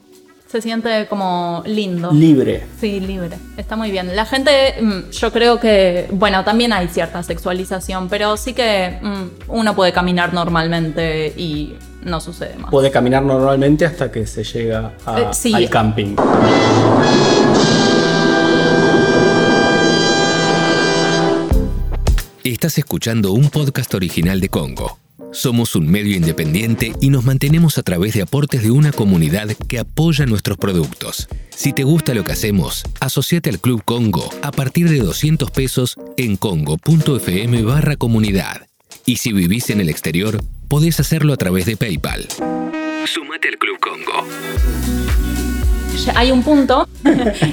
se 0.53 0.61
siente 0.61 1.07
como 1.09 1.63
lindo. 1.67 2.13
libre. 2.13 2.63
Sí, 2.79 3.01
libre. 3.01 3.39
Está 3.57 3.75
muy 3.75 3.91
bien. 3.91 4.15
La 4.15 4.27
gente, 4.27 4.51
mm, 4.81 5.11
yo 5.11 5.33
creo 5.33 5.59
que, 5.59 6.07
bueno, 6.13 6.45
también 6.45 6.75
hay 6.75 6.89
cierta 6.89 7.23
sexualización, 7.23 8.11
pero 8.11 8.37
sí 8.37 8.53
que 8.53 8.99
mm, 9.01 9.23
uno 9.49 9.75
puede 9.75 9.93
caminar 9.95 10.35
normalmente 10.35 11.33
y 11.39 11.75
no 12.05 12.21
sucede 12.21 12.55
más. 12.59 12.71
Puede 12.71 12.91
caminar 12.91 13.23
normalmente 13.23 13.87
hasta 13.87 14.13
que 14.13 14.27
se 14.27 14.45
llega 14.45 14.93
a- 15.07 15.21
Eh, 15.21 15.27
sí. 15.33 15.55
al 15.55 15.71
camping. 15.71 16.17
Estás 22.45 22.77
escuchando 22.79 23.33
un 23.33 23.51
podcast 23.51 23.95
original 23.95 24.41
de 24.41 24.49
Congo. 24.49 24.99
Somos 25.33 25.75
un 25.77 25.91
medio 25.91 26.15
independiente 26.15 26.93
y 27.01 27.09
nos 27.09 27.25
mantenemos 27.25 27.79
a 27.79 27.83
través 27.83 28.13
de 28.13 28.21
aportes 28.21 28.63
de 28.63 28.71
una 28.71 28.93
comunidad 28.93 29.49
que 29.67 29.79
apoya 29.79 30.27
nuestros 30.27 30.59
productos. 30.59 31.27
Si 31.49 31.73
te 31.73 31.85
gusta 31.85 32.13
lo 32.13 32.23
que 32.23 32.33
hacemos, 32.33 32.85
asociate 33.01 33.49
al 33.49 33.59
Club 33.59 33.83
Congo 33.83 34.29
a 34.43 34.53
partir 34.53 34.91
de 34.91 34.99
200 34.99 35.51
pesos 35.51 35.97
en 36.19 36.37
congo.fm 36.37 37.63
barra 37.63 37.97
comunidad. 37.97 38.67
Y 39.07 39.17
si 39.17 39.33
vivís 39.33 39.71
en 39.71 39.81
el 39.81 39.89
exterior, 39.89 40.39
podés 40.69 41.01
hacerlo 41.01 41.33
a 41.33 41.39
través 41.39 41.65
de 41.65 41.79
PayPal. 41.79 42.29
Sumate 43.07 43.49
al 43.49 43.57
Club 43.57 43.81
Congo. 43.81 44.29
Hay 46.15 46.31
un 46.31 46.43
punto 46.43 46.87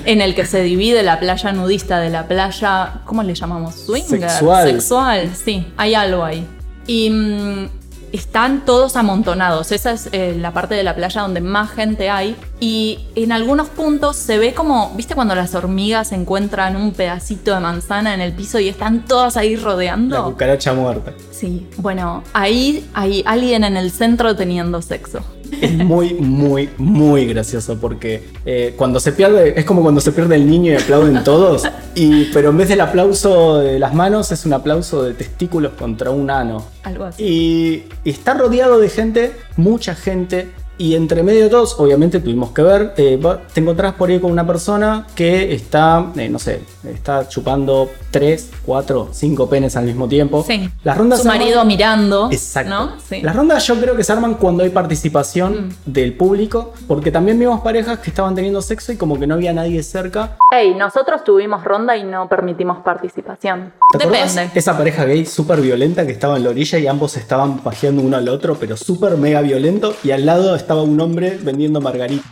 en 0.05 0.19
el 0.19 0.35
que 0.35 0.45
se 0.45 0.63
divide 0.63 1.01
la 1.01 1.17
playa 1.21 1.53
nudista 1.53 2.01
de 2.01 2.09
la 2.09 2.27
playa, 2.27 3.03
¿cómo 3.05 3.23
le 3.23 3.35
llamamos? 3.35 3.75
Swinger. 3.85 4.29
Sexual. 4.29 4.67
Sexual, 4.69 5.31
sí, 5.33 5.65
hay 5.77 5.93
algo 5.93 6.25
ahí. 6.25 6.45
Y 6.89 7.11
mm, 7.11 7.69
están 8.13 8.65
todos 8.65 8.95
amontonados. 8.95 9.71
Esa 9.71 9.91
es 9.91 10.09
eh, 10.11 10.35
la 10.39 10.51
parte 10.53 10.73
de 10.73 10.81
la 10.83 10.95
playa 10.95 11.21
donde 11.21 11.39
más 11.39 11.69
gente 11.69 12.09
hay. 12.09 12.35
Y 12.59 12.99
en 13.13 13.31
algunos 13.31 13.69
puntos 13.69 14.15
se 14.15 14.39
ve 14.39 14.55
como, 14.55 14.91
¿viste 14.95 15.13
cuando 15.13 15.35
las 15.35 15.53
hormigas 15.53 16.11
encuentran 16.11 16.75
un 16.75 16.91
pedacito 16.93 17.53
de 17.53 17.59
manzana 17.59 18.15
en 18.15 18.21
el 18.21 18.33
piso 18.33 18.59
y 18.59 18.67
están 18.67 19.05
todas 19.05 19.37
ahí 19.37 19.55
La 19.55 19.63
rodeando? 19.63 20.23
cucaracha 20.25 20.73
muerta. 20.73 21.13
Sí, 21.31 21.67
bueno, 21.77 22.23
ahí 22.33 22.89
hay 22.95 23.21
alguien 23.27 23.63
en 23.63 23.77
el 23.77 23.91
centro 23.91 24.35
teniendo 24.35 24.81
sexo. 24.81 25.19
Es 25.61 25.73
muy, 25.73 26.13
muy, 26.13 26.69
muy 26.77 27.25
gracioso 27.25 27.77
porque 27.79 28.29
eh, 28.45 28.73
cuando 28.77 28.99
se 28.99 29.11
pierde, 29.11 29.59
es 29.59 29.65
como 29.65 29.81
cuando 29.81 30.01
se 30.01 30.11
pierde 30.11 30.35
el 30.35 30.49
niño 30.49 30.71
y 30.71 30.75
aplauden 30.75 31.23
todos, 31.23 31.63
y, 31.95 32.25
pero 32.25 32.49
en 32.49 32.57
vez 32.57 32.69
del 32.69 32.81
aplauso 32.81 33.59
de 33.59 33.79
las 33.79 33.93
manos 33.93 34.31
es 34.31 34.45
un 34.45 34.53
aplauso 34.53 35.03
de 35.03 35.13
testículos 35.13 35.73
contra 35.73 36.11
un 36.11 36.29
ano. 36.29 36.65
Algo 36.83 37.05
así. 37.05 37.23
Y, 37.23 37.83
y 38.03 38.11
está 38.11 38.33
rodeado 38.33 38.79
de 38.79 38.89
gente, 38.89 39.33
mucha 39.57 39.95
gente, 39.95 40.49
y 40.79 40.95
entre 40.95 41.21
medio 41.21 41.43
de 41.43 41.49
todos, 41.49 41.79
obviamente 41.79 42.19
tuvimos 42.19 42.49
que 42.49 42.63
ver, 42.63 42.93
eh, 42.97 43.19
te 43.53 43.59
encontrás 43.61 43.93
por 43.93 44.09
ahí 44.09 44.19
con 44.19 44.31
una 44.31 44.47
persona 44.47 45.05
que 45.13 45.53
está, 45.53 46.07
eh, 46.15 46.27
no 46.29 46.39
sé, 46.39 46.61
está 46.91 47.27
chupando 47.29 47.87
3, 48.09 48.49
4, 48.65 49.09
5 49.11 49.47
penes 49.49 49.75
al 49.75 49.85
mismo 49.85 50.07
tiempo. 50.07 50.43
Sí. 50.47 50.67
Las 50.83 50.97
rondas 50.97 51.19
Su 51.19 51.23
se 51.23 51.29
arman- 51.29 51.37
marido 51.39 51.65
mirando. 51.65 52.29
Exacto. 52.31 52.69
¿No? 52.73 52.91
Sí. 53.07 53.21
Las 53.21 53.35
rondas 53.35 53.67
yo 53.67 53.75
creo 53.79 53.95
que 53.95 54.03
se 54.03 54.11
arman 54.13 54.33
cuando 54.35 54.63
hay 54.63 54.69
participación 54.69 55.75
del 55.85 56.13
público, 56.13 56.73
porque 56.87 57.11
también 57.11 57.37
vimos 57.37 57.61
parejas 57.61 57.99
que 57.99 58.09
estaban 58.09 58.33
teniendo 58.33 58.61
sexo 58.61 58.91
y 58.91 58.95
como 58.97 59.19
que 59.19 59.27
no 59.27 59.35
había 59.35 59.53
nadie 59.53 59.83
cerca. 59.83 60.37
Hey, 60.51 60.73
nosotros 60.77 61.23
tuvimos 61.23 61.63
ronda 61.63 61.95
y 61.97 62.03
no 62.03 62.27
permitimos 62.29 62.77
participación. 62.83 63.73
¿Te 63.91 63.97
Depende. 64.05 64.49
esa 64.55 64.77
pareja 64.77 65.05
gay 65.05 65.25
súper 65.25 65.61
violenta 65.61 66.05
que 66.05 66.11
estaba 66.11 66.37
en 66.37 66.43
la 66.45 66.51
orilla 66.51 66.79
y 66.79 66.87
ambos 66.87 67.17
estaban 67.17 67.59
pajeando 67.59 68.01
uno 68.01 68.17
al 68.17 68.29
otro, 68.29 68.55
pero 68.59 68.77
súper 68.77 69.17
mega 69.17 69.41
violento, 69.41 69.93
y 70.03 70.11
al 70.11 70.25
lado 70.25 70.55
estaba 70.69 70.83
un 70.83 71.01
hombre 71.01 71.39
vendiendo 71.41 71.81
margarita. 71.81 72.23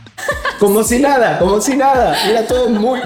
Como 0.59 0.83
si 0.83 0.99
nada, 0.99 1.39
como 1.39 1.59
si 1.59 1.75
nada. 1.75 2.15
Era 2.29 2.45
todo 2.45 2.69
muy... 2.69 2.99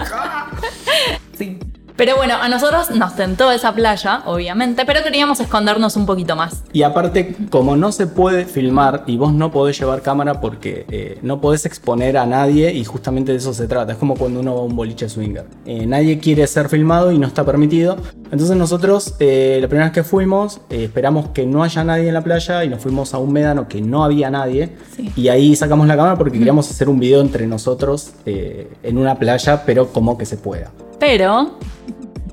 Pero 2.01 2.17
bueno, 2.17 2.33
a 2.41 2.49
nosotros 2.49 2.89
nos 2.89 3.15
tentó 3.15 3.51
esa 3.51 3.75
playa, 3.75 4.23
obviamente, 4.25 4.87
pero 4.87 5.03
queríamos 5.03 5.39
escondernos 5.39 5.95
un 5.97 6.07
poquito 6.07 6.35
más. 6.35 6.63
Y 6.73 6.81
aparte, 6.81 7.35
como 7.51 7.75
no 7.75 7.91
se 7.91 8.07
puede 8.07 8.45
filmar 8.45 9.03
y 9.05 9.17
vos 9.17 9.31
no 9.33 9.51
podés 9.51 9.79
llevar 9.79 10.01
cámara 10.01 10.41
porque 10.41 10.87
eh, 10.89 11.19
no 11.21 11.39
podés 11.39 11.67
exponer 11.67 12.17
a 12.17 12.25
nadie 12.25 12.73
y 12.73 12.83
justamente 12.85 13.33
de 13.33 13.37
eso 13.37 13.53
se 13.53 13.67
trata. 13.67 13.91
Es 13.91 13.99
como 13.99 14.15
cuando 14.15 14.39
uno 14.39 14.55
va 14.55 14.61
a 14.61 14.63
un 14.63 14.75
boliche 14.75 15.07
swinger. 15.09 15.45
Eh, 15.67 15.85
nadie 15.85 16.17
quiere 16.17 16.47
ser 16.47 16.69
filmado 16.69 17.11
y 17.11 17.19
no 17.19 17.27
está 17.27 17.45
permitido. 17.45 17.97
Entonces 18.31 18.57
nosotros, 18.57 19.13
eh, 19.19 19.59
la 19.61 19.67
primera 19.67 19.85
vez 19.85 19.93
que 19.93 20.03
fuimos, 20.03 20.59
eh, 20.71 20.85
esperamos 20.85 21.29
que 21.29 21.45
no 21.45 21.61
haya 21.61 21.83
nadie 21.83 22.07
en 22.07 22.15
la 22.15 22.23
playa 22.23 22.63
y 22.63 22.69
nos 22.69 22.81
fuimos 22.81 23.13
a 23.13 23.19
un 23.19 23.31
médano 23.31 23.67
que 23.67 23.79
no 23.79 24.03
había 24.03 24.31
nadie. 24.31 24.75
Sí. 24.95 25.11
Y 25.15 25.27
ahí 25.27 25.55
sacamos 25.55 25.85
la 25.85 25.95
cámara 25.95 26.17
porque 26.17 26.39
queríamos 26.39 26.67
hacer 26.67 26.89
un 26.89 26.99
video 26.99 27.21
entre 27.21 27.45
nosotros 27.45 28.13
eh, 28.25 28.71
en 28.81 28.97
una 28.97 29.19
playa, 29.19 29.61
pero 29.67 29.93
como 29.93 30.17
que 30.17 30.25
se 30.25 30.37
pueda. 30.37 30.71
Pero 31.01 31.57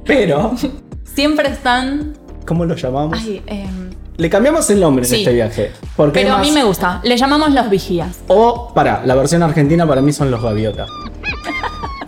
Pero, 0.04 0.54
siempre 1.02 1.48
están. 1.48 2.12
¿cómo 2.44 2.66
lo 2.66 2.76
llamamos? 2.76 3.18
Ay, 3.18 3.42
em, 3.46 3.90
Le 4.18 4.28
cambiamos 4.28 4.68
el 4.68 4.78
nombre 4.78 5.06
en 5.06 5.14
este 5.14 5.32
viaje. 5.32 5.72
Porque 5.96 6.20
pero 6.20 6.34
a 6.34 6.38
mí 6.38 6.50
me 6.50 6.64
gusta. 6.64 7.00
Le 7.02 7.16
llamamos 7.16 7.54
los 7.54 7.70
vigías. 7.70 8.20
O, 8.28 8.70
para, 8.74 9.06
la 9.06 9.14
versión 9.14 9.42
argentina 9.42 9.86
para 9.86 10.02
mí 10.02 10.12
son 10.12 10.30
los 10.30 10.42
gaviotas. 10.42 10.86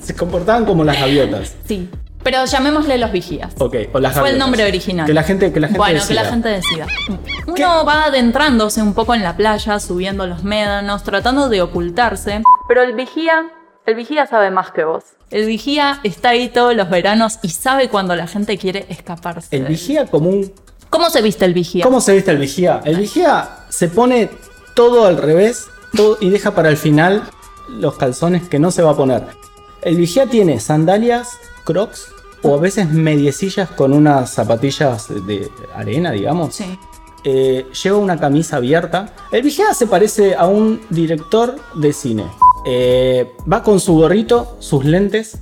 Se 0.00 0.14
comportaban 0.14 0.66
como 0.66 0.84
las 0.84 1.00
gaviotas. 1.00 1.56
Sí. 1.64 1.88
Pero 2.22 2.44
llamémosle 2.44 2.98
los 2.98 3.10
vigías. 3.10 3.54
Ok, 3.58 3.76
o 3.94 3.98
las 3.98 4.18
Fue 4.18 4.28
el 4.28 4.38
nombre 4.38 4.62
original. 4.64 5.06
Que 5.06 5.14
la 5.14 5.22
gente, 5.22 5.54
que 5.54 5.60
la 5.60 5.68
gente 5.68 5.78
bueno, 5.78 6.02
que 6.06 6.12
la 6.12 6.26
gente 6.26 6.50
decida. 6.50 6.86
Uno 7.46 7.86
va 7.86 8.04
adentrándose 8.04 8.82
un 8.82 8.92
poco 8.92 9.14
en 9.14 9.22
la 9.22 9.34
playa, 9.34 9.80
subiendo 9.80 10.26
los 10.26 10.44
médanos, 10.44 11.04
tratando 11.04 11.48
de 11.48 11.62
ocultarse. 11.62 12.42
Pero 12.68 12.82
el 12.82 12.94
vigía, 12.94 13.46
el 13.86 13.94
vigía 13.94 14.26
sabe 14.26 14.50
más 14.50 14.70
que 14.70 14.84
vos. 14.84 15.04
El 15.30 15.46
vigía 15.46 16.00
está 16.02 16.30
ahí 16.30 16.48
todos 16.48 16.74
los 16.74 16.90
veranos 16.90 17.38
y 17.42 17.50
sabe 17.50 17.88
cuando 17.88 18.16
la 18.16 18.26
gente 18.26 18.58
quiere 18.58 18.86
escaparse. 18.88 19.56
El 19.56 19.64
vigía 19.66 20.06
como 20.06 20.30
un... 20.30 20.52
¿Cómo 20.90 21.08
se 21.08 21.22
viste 21.22 21.44
el 21.44 21.54
vigía? 21.54 21.84
¿Cómo 21.84 22.00
se 22.00 22.14
viste 22.14 22.32
el 22.32 22.38
vigía? 22.38 22.80
El 22.84 22.96
vigía 22.96 23.64
se 23.68 23.88
pone 23.88 24.28
todo 24.74 25.06
al 25.06 25.18
revés 25.18 25.66
todo, 25.96 26.18
y 26.20 26.30
deja 26.30 26.54
para 26.54 26.68
el 26.68 26.76
final 26.76 27.22
los 27.68 27.96
calzones 27.96 28.48
que 28.48 28.58
no 28.58 28.70
se 28.70 28.82
va 28.82 28.90
a 28.90 28.96
poner. 28.96 29.22
El 29.82 29.96
vigía 29.96 30.26
tiene 30.26 30.58
sandalias, 30.58 31.38
crocs 31.64 32.08
o 32.42 32.54
a 32.54 32.58
veces 32.58 32.90
mediecillas 32.90 33.70
con 33.70 33.92
unas 33.92 34.30
zapatillas 34.30 35.08
de 35.26 35.50
arena, 35.74 36.10
digamos. 36.10 36.54
Sí. 36.54 36.78
eh, 37.24 37.66
lleva 37.82 37.98
una 37.98 38.18
camisa 38.18 38.56
abierta. 38.56 39.12
El 39.30 39.42
vigía 39.42 39.72
se 39.74 39.86
parece 39.86 40.34
a 40.34 40.46
un 40.46 40.80
director 40.90 41.56
de 41.74 41.92
cine. 41.92 42.24
Eh, 42.66 43.28
va 43.50 43.62
con 43.62 43.80
su 43.80 43.94
gorrito, 43.94 44.56
sus 44.60 44.84
lentes, 44.84 45.38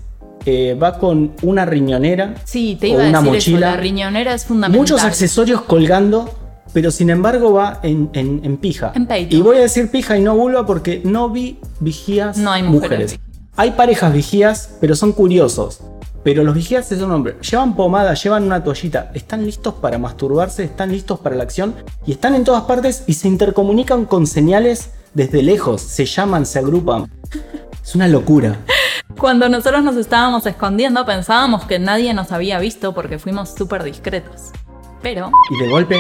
eh, 0.46 0.74
va 0.80 0.98
con 0.98 1.32
una 1.42 1.64
riñonera. 1.64 2.34
Sí, 2.44 2.76
te 2.80 2.94
o 2.96 3.00
a 3.00 3.08
una 3.08 3.18
decir 3.20 3.32
mochila. 3.32 3.66
eso. 3.68 3.76
La 3.76 3.82
riñonera 3.82 4.34
es 4.34 4.44
fundamental. 4.44 4.80
Muchos 4.80 5.02
accesorios 5.02 5.62
colgando, 5.62 6.30
pero 6.72 6.90
sin 6.90 7.10
embargo 7.10 7.52
va 7.52 7.80
en, 7.82 8.10
en- 8.12 8.40
en 8.44 8.56
pija. 8.56 8.92
En 8.94 9.06
peito. 9.06 9.34
Y 9.36 9.40
voy 9.40 9.56
a 9.56 9.60
decir 9.60 9.90
pija 9.90 10.16
y 10.16 10.22
no 10.22 10.36
vulva 10.36 10.64
porque 10.64 11.00
no 11.04 11.30
vi 11.30 11.58
vigías 11.80 12.36
No 12.38 12.50
hay 12.52 12.62
mujeres. 12.62 13.18
Hay 13.56 13.72
parejas 13.72 14.12
vigías, 14.12 14.76
pero 14.80 14.94
son 14.94 15.12
curiosos. 15.12 15.80
Pero 16.22 16.44
los 16.44 16.54
vigías 16.54 16.86
son 16.88 17.10
hombres. 17.10 17.36
Llevan 17.50 17.74
pomada, 17.74 18.14
llevan 18.14 18.44
una 18.44 18.62
toallita. 18.62 19.10
Están 19.14 19.44
listos 19.44 19.74
para 19.74 19.98
masturbarse, 19.98 20.62
están 20.62 20.92
listos 20.92 21.18
para 21.20 21.34
la 21.36 21.42
acción. 21.44 21.74
Y 22.06 22.12
están 22.12 22.34
en 22.34 22.44
todas 22.44 22.62
partes 22.64 23.02
y 23.06 23.14
se 23.14 23.28
intercomunican 23.28 24.04
con 24.04 24.26
señales 24.26 24.90
desde 25.14 25.42
lejos. 25.42 25.80
Se 25.82 26.04
llaman, 26.06 26.46
se 26.46 26.58
agrupan. 26.58 27.10
Es 27.82 27.94
una 27.94 28.08
locura. 28.08 28.56
Cuando 29.18 29.48
nosotros 29.48 29.82
nos 29.82 29.96
estábamos 29.96 30.46
escondiendo, 30.46 31.04
pensábamos 31.06 31.64
que 31.64 31.78
nadie 31.78 32.12
nos 32.14 32.30
había 32.32 32.58
visto 32.58 32.94
porque 32.94 33.18
fuimos 33.18 33.54
súper 33.54 33.82
discretos. 33.82 34.50
Pero 35.02 35.30
Y 35.50 35.64
de 35.64 35.70
golpe. 35.70 35.98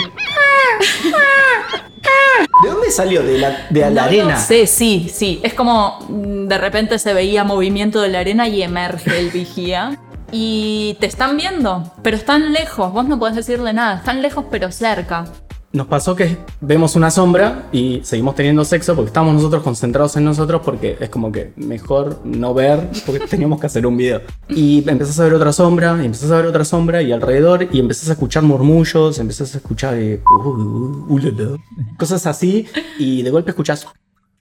¿De 2.62 2.68
dónde 2.70 2.90
salió? 2.90 3.22
De 3.22 3.38
la, 3.38 3.66
de 3.70 3.80
la 3.80 3.90
No 3.90 4.00
arena. 4.02 4.34
lo 4.34 4.40
sé, 4.40 4.66
sí, 4.66 5.10
sí. 5.12 5.40
Es 5.42 5.54
como 5.54 5.98
mm, 6.08 6.46
de 6.48 6.58
repente 6.58 6.98
se 6.98 7.14
veía 7.14 7.44
movimiento 7.44 8.00
de 8.00 8.08
la 8.08 8.20
arena 8.20 8.48
y 8.48 8.62
emerge 8.62 9.18
el 9.18 9.30
vigía. 9.30 9.98
Y 10.30 10.96
te 11.00 11.06
están 11.06 11.36
viendo, 11.38 11.90
pero 12.02 12.16
están 12.16 12.52
lejos. 12.52 12.92
Vos 12.92 13.06
no 13.06 13.18
podés 13.18 13.36
decirle 13.36 13.72
nada. 13.72 13.96
Están 13.98 14.20
lejos, 14.20 14.44
pero 14.50 14.70
cerca. 14.70 15.24
Nos 15.70 15.86
pasó 15.86 16.16
que 16.16 16.38
vemos 16.62 16.96
una 16.96 17.10
sombra 17.10 17.68
y 17.72 18.00
seguimos 18.02 18.34
teniendo 18.34 18.64
sexo 18.64 18.94
porque 18.94 19.08
estábamos 19.08 19.34
nosotros 19.34 19.62
concentrados 19.62 20.16
en 20.16 20.24
nosotros 20.24 20.62
porque 20.64 20.96
es 20.98 21.10
como 21.10 21.30
que 21.30 21.52
mejor 21.56 22.20
no 22.24 22.54
ver 22.54 22.88
porque 23.04 23.20
teníamos 23.28 23.60
que 23.60 23.66
hacer 23.66 23.86
un 23.86 23.96
video. 23.98 24.22
Y 24.48 24.88
empezás 24.88 25.20
a 25.20 25.24
ver 25.24 25.34
otra 25.34 25.52
sombra, 25.52 25.98
y 26.02 26.06
empezás 26.06 26.30
a 26.30 26.36
ver 26.36 26.46
otra 26.46 26.64
sombra 26.64 27.02
y 27.02 27.12
alrededor 27.12 27.68
y 27.70 27.80
empezás 27.80 28.08
a 28.08 28.12
escuchar 28.12 28.44
murmullos, 28.44 29.18
empezás 29.18 29.54
a 29.54 29.58
escuchar 29.58 29.94
eh, 29.94 30.22
uh, 30.24 30.48
uh, 30.48 31.14
uh, 31.14 31.58
cosas 31.98 32.26
así 32.26 32.66
y 32.98 33.22
de 33.22 33.30
golpe 33.30 33.50
escuchás 33.50 33.86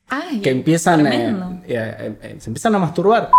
Ay, 0.09 0.39
que 0.39 0.49
empiezan 0.49 1.05
eh, 1.07 1.61
eh, 1.67 2.17
eh, 2.21 2.35
se 2.39 2.49
empiezan 2.49 2.73
a 2.75 2.79
masturbar. 2.79 3.29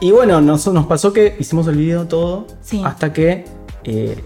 Y 0.00 0.12
bueno, 0.12 0.40
nos, 0.40 0.66
nos 0.68 0.86
pasó 0.86 1.12
que 1.12 1.36
hicimos 1.38 1.66
el 1.66 1.76
video 1.76 2.06
todo 2.06 2.46
Sí. 2.62 2.80
hasta 2.82 3.12
que 3.12 3.44
eh, 3.84 4.16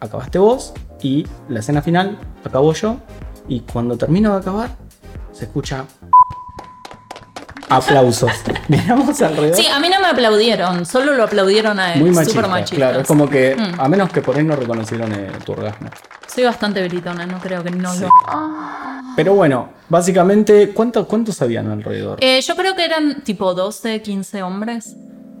acabaste 0.00 0.38
vos 0.38 0.72
y 1.06 1.26
la 1.48 1.60
escena 1.60 1.80
final 1.82 2.18
acabó 2.44 2.72
yo 2.72 2.96
y 3.48 3.60
cuando 3.60 3.96
termino 3.96 4.32
de 4.32 4.38
acabar 4.40 4.70
se 5.32 5.44
escucha 5.44 5.84
aplausos. 7.68 8.32
Miramos 8.68 9.20
alrededor. 9.22 9.56
Sí, 9.56 9.66
a 9.66 9.78
mí 9.80 9.88
no 9.88 10.00
me 10.00 10.06
aplaudieron, 10.08 10.84
solo 10.86 11.14
lo 11.14 11.24
aplaudieron 11.24 11.78
a 11.78 11.94
él. 11.94 12.00
Muy 12.00 12.10
machista, 12.10 12.46
machistas. 12.46 12.76
claro. 12.76 13.00
Es 13.00 13.06
como 13.06 13.28
que, 13.28 13.56
Mm. 13.56 13.80
a 13.80 13.88
menos 13.88 14.10
que 14.10 14.20
por 14.22 14.36
ahí 14.36 14.44
no 14.44 14.56
reconocieron 14.56 15.12
eh, 15.12 15.30
tu 15.44 15.52
orgasmo. 15.52 15.88
Soy 16.26 16.44
bastante 16.44 16.82
gritona, 16.88 17.24
no 17.26 17.38
creo 17.38 17.62
que 17.62 17.70
no 17.70 17.94
lo. 17.96 18.08
Pero 19.16 19.34
bueno, 19.34 19.70
básicamente, 19.88 20.70
¿cuántos, 20.74 21.06
cuántos 21.06 21.40
habían 21.42 21.70
alrededor? 21.70 22.18
Eh, 22.20 22.40
yo 22.40 22.54
creo 22.56 22.74
que 22.74 22.84
eran 22.84 23.22
tipo 23.22 23.54
12, 23.54 24.02
15 24.02 24.42
hombres. 24.42 24.96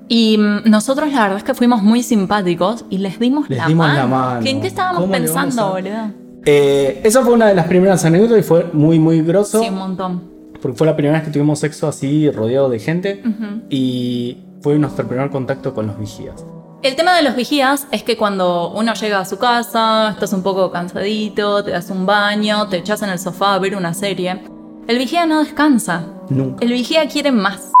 Y 0.08 0.38
mm, 0.38 0.68
nosotros 0.70 1.12
la 1.12 1.22
verdad 1.22 1.38
es 1.38 1.44
que 1.44 1.54
fuimos 1.54 1.82
muy 1.82 2.02
simpáticos 2.02 2.84
y 2.90 2.98
les 2.98 3.18
dimos, 3.18 3.48
Les 3.48 3.58
la, 3.58 3.66
dimos 3.66 3.86
mano. 3.86 3.98
la 3.98 4.06
mano. 4.06 4.46
¿En 4.46 4.60
qué 4.60 4.66
estábamos 4.68 5.00
¿Cómo 5.02 5.12
le 5.12 5.18
vamos 5.20 5.32
pensando, 5.44 5.62
a- 5.62 5.70
boludo? 5.72 6.26
Eh, 6.44 7.00
esa 7.04 7.22
fue 7.22 7.32
una 7.34 7.46
de 7.46 7.54
las 7.56 7.66
primeras 7.66 8.04
anécdotas 8.04 8.38
y 8.38 8.42
fue 8.42 8.70
muy, 8.72 8.98
muy 9.00 9.22
grosso. 9.22 9.60
Sí, 9.60 9.68
un 9.68 9.76
montón. 9.78 10.22
Porque 10.62 10.76
fue 10.78 10.86
la 10.86 10.94
primera 10.96 11.18
vez 11.18 11.26
que 11.26 11.32
tuvimos 11.32 11.58
sexo 11.58 11.88
así 11.88 12.30
rodeado 12.30 12.68
de 12.70 12.78
gente. 12.78 13.22
Y 13.68 14.38
fue 14.62 14.78
nuestro 14.78 15.06
primer 15.08 15.30
contacto 15.30 15.74
con 15.74 15.86
los 15.88 15.98
vigías. 15.98 16.44
El 16.82 16.94
tema 16.94 17.16
de 17.16 17.22
los 17.22 17.34
vigías 17.34 17.88
es 17.90 18.02
que 18.04 18.16
cuando 18.16 18.70
uno 18.70 18.94
llega 18.94 19.18
a 19.18 19.24
su 19.24 19.38
casa, 19.38 20.10
estás 20.10 20.32
un 20.32 20.42
poco 20.42 20.70
cansadito, 20.70 21.64
te 21.64 21.72
das 21.72 21.90
un 21.90 22.06
baño, 22.06 22.68
te 22.68 22.76
echas 22.76 23.02
en 23.02 23.10
el 23.10 23.18
sofá 23.18 23.54
a 23.54 23.58
ver 23.58 23.74
una 23.74 23.92
serie, 23.92 24.42
el 24.86 24.98
vigía 24.98 25.26
no 25.26 25.40
descansa. 25.40 26.04
Nunca. 26.28 26.64
El 26.64 26.72
vigía 26.72 27.08
quiere 27.08 27.32
más. 27.32 27.72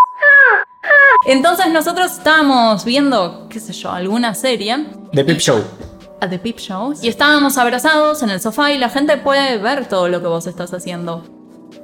Entonces 1.24 1.72
nosotros 1.72 2.12
estábamos 2.12 2.84
viendo, 2.84 3.46
qué 3.48 3.58
sé 3.60 3.72
yo, 3.72 3.90
alguna 3.90 4.34
serie 4.34 4.86
The 5.12 5.24
Pip 5.24 5.38
Show. 5.38 5.62
a 6.20 6.28
The 6.28 6.38
Peep 6.38 6.58
Show 6.58 6.94
y 7.02 7.08
estábamos 7.08 7.58
abrazados 7.58 8.22
en 8.22 8.30
el 8.30 8.40
sofá 8.40 8.72
y 8.72 8.78
la 8.78 8.88
gente 8.88 9.16
puede 9.16 9.58
ver 9.58 9.88
todo 9.88 10.08
lo 10.08 10.20
que 10.20 10.28
vos 10.28 10.46
estás 10.46 10.72
haciendo. 10.72 11.24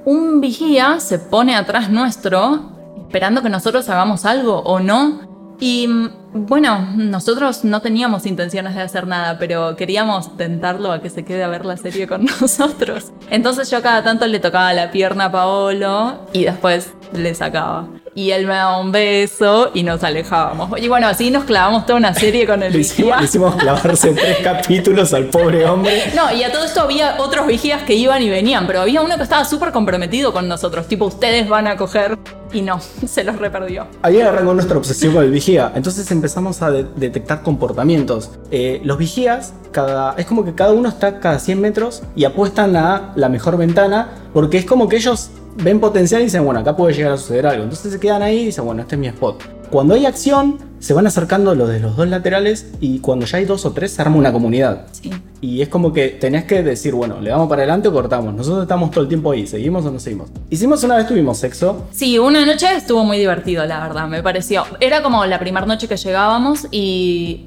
Un 0.05 0.41
vigía 0.41 1.01
se 1.01 1.19
pone 1.19 1.55
atrás 1.57 1.91
nuestro 1.91 2.71
esperando 3.07 3.43
que 3.43 3.51
nosotros 3.51 3.89
hagamos 3.89 4.25
algo 4.25 4.61
o 4.61 4.81
no. 4.81 5.31
Y 5.61 5.87
mm, 5.87 6.11
bueno, 6.33 6.89
nosotros 6.97 7.63
no 7.65 7.81
teníamos 7.83 8.27
intenciones 8.27 8.75
de 8.75 8.81
hacer 8.83 9.07
nada, 9.07 9.39
pero 9.39 9.77
queríamos 9.77 10.37
tentarlo 10.37 10.91
a 10.91 11.01
que 11.03 11.11
se 11.11 11.25
quede 11.25 11.45
a 11.45 11.49
ver 11.49 11.65
la 11.67 11.77
serie 11.77 12.07
con 12.09 12.25
nosotros. 12.41 13.13
Entonces 13.31 13.71
yo 13.71 13.83
cada 13.83 14.03
tanto 14.03 14.27
le 14.27 14.41
tocaba 14.41 14.73
la 14.73 14.91
pierna 14.91 15.27
a 15.27 15.33
Paolo 15.33 16.21
y 16.33 16.45
después 16.45 16.95
le 17.13 17.35
sacaba. 17.35 17.87
Y 18.15 18.31
él 18.33 18.47
me 18.47 18.55
daba 18.55 18.79
un 18.79 18.93
beso 18.93 19.71
y 19.73 19.83
nos 19.85 20.05
alejábamos. 20.05 20.79
Y 20.81 20.89
bueno, 20.89 21.07
así 21.07 21.31
nos 21.31 21.45
clavamos 21.45 21.87
toda 21.87 21.99
una 21.99 22.13
serie 22.15 22.47
con 22.47 22.63
el 22.63 22.73
Le 22.73 22.79
vigía. 22.79 22.93
hicimos, 22.95 23.19
le 23.21 23.25
hicimos 23.25 23.55
clavarse 23.57 24.11
tres 24.13 24.39
capítulos 24.45 25.15
al 25.15 25.27
pobre 25.27 25.65
hombre. 25.65 26.13
No, 26.15 26.31
y 26.35 26.43
a 26.43 26.53
todo 26.53 26.65
esto 26.65 26.83
había 26.83 27.17
otros 27.21 27.47
vigías 27.47 27.83
que 27.85 27.95
iban 27.95 28.23
y 28.23 28.29
venían, 28.29 28.67
pero 28.67 28.83
había 28.83 29.01
uno 29.01 29.17
que 29.17 29.23
estaba 29.23 29.45
súper 29.47 29.73
comprometido 29.73 30.33
con 30.33 30.47
nosotros, 30.47 30.87
tipo, 30.89 31.07
ustedes 31.07 31.49
van 31.49 31.67
a 31.67 31.77
coger, 31.77 32.19
y 32.53 32.61
no, 32.61 32.81
se 33.07 33.25
los 33.25 33.39
reperdió. 33.39 33.87
Ahí 34.03 34.21
arrancó 34.21 34.53
nuestra 34.53 34.77
obsesión 34.77 35.15
con 35.15 35.25
el 35.25 35.31
vigía. 35.31 35.73
Entonces 35.75 36.11
empezamos 36.11 36.61
a 36.61 36.71
de- 36.71 36.85
detectar 36.97 37.43
comportamientos. 37.43 38.31
Eh, 38.51 38.83
los 38.85 38.99
vigías, 38.99 39.55
cada, 39.71 40.15
es 40.19 40.27
como 40.27 40.45
que 40.45 40.55
cada 40.55 40.73
uno 40.73 40.91
está 40.91 41.19
cada 41.19 41.39
100 41.39 41.59
metros 41.61 42.03
y 42.15 42.25
apuestan 42.25 42.77
a 42.77 43.13
la 43.17 43.31
mejor 43.31 43.57
ventana 43.57 44.11
porque 44.35 44.59
es 44.59 44.67
como 44.67 44.87
que 44.89 44.97
ellos 44.97 45.31
ven 45.57 45.81
potencial 45.81 46.21
y 46.23 46.25
dicen, 46.25 46.45
bueno, 46.45 46.61
acá 46.61 46.77
puede 46.77 46.95
llegar 46.95 47.13
a 47.13 47.17
suceder 47.17 47.47
algo. 47.47 47.65
Entonces 47.65 47.93
se 47.93 48.01
quedan 48.01 48.23
ahí 48.23 48.41
y 48.41 48.45
dicen, 48.47 48.65
bueno, 48.65 48.83
este 48.83 48.95
es 48.95 49.01
mi 49.01 49.09
spot. 49.09 49.43
Cuando 49.71 49.95
hay 49.95 50.05
acción, 50.05 50.59
se 50.81 50.93
van 50.93 51.07
acercando 51.07 51.55
los 51.55 51.69
de 51.69 51.81
los 51.81 51.97
dos 51.97 52.07
laterales 52.07 52.67
y 52.81 52.99
cuando 52.99 53.25
ya 53.25 53.39
hay 53.39 53.47
dos 53.47 53.65
o 53.65 53.73
tres, 53.73 53.93
se 53.93 54.03
arma 54.03 54.17
una 54.17 54.33
comunidad. 54.33 54.87
Sí. 54.91 55.11
Y 55.41 55.63
es 55.63 55.69
como 55.69 55.93
que 55.93 56.09
tenés 56.09 56.45
que 56.45 56.63
decir, 56.63 56.95
bueno, 56.95 57.21
le 57.21 57.31
damos 57.31 57.49
para 57.49 57.63
adelante 57.63 57.89
o 57.89 57.93
cortamos. 57.93 58.35
Nosotros 58.35 58.63
estamos 58.63 58.91
todo 58.91 59.03
el 59.03 59.09
tiempo 59.09 59.33
ahí, 59.33 59.47
¿seguimos 59.47 59.85
o 59.87 59.91
no 59.91 59.99
seguimos? 59.99 60.29
Hicimos 60.51 60.85
una 60.85 60.97
vez, 60.97 61.09
tuvimos 61.09 61.39
sexo. 61.39 61.87
Sí, 61.91 62.19
una 62.19 62.45
noche 62.45 62.67
estuvo 62.77 63.05
muy 63.05 63.19
divertido, 63.19 63.65
la 63.65 63.81
verdad, 63.81 64.09
me 64.09 64.23
pareció. 64.23 64.65
Era 64.79 65.03
como 65.03 65.25
la 65.25 65.39
primera 65.39 65.65
noche 65.65 65.89
que 65.89 65.97
llegábamos 65.97 66.69
y 66.71 67.47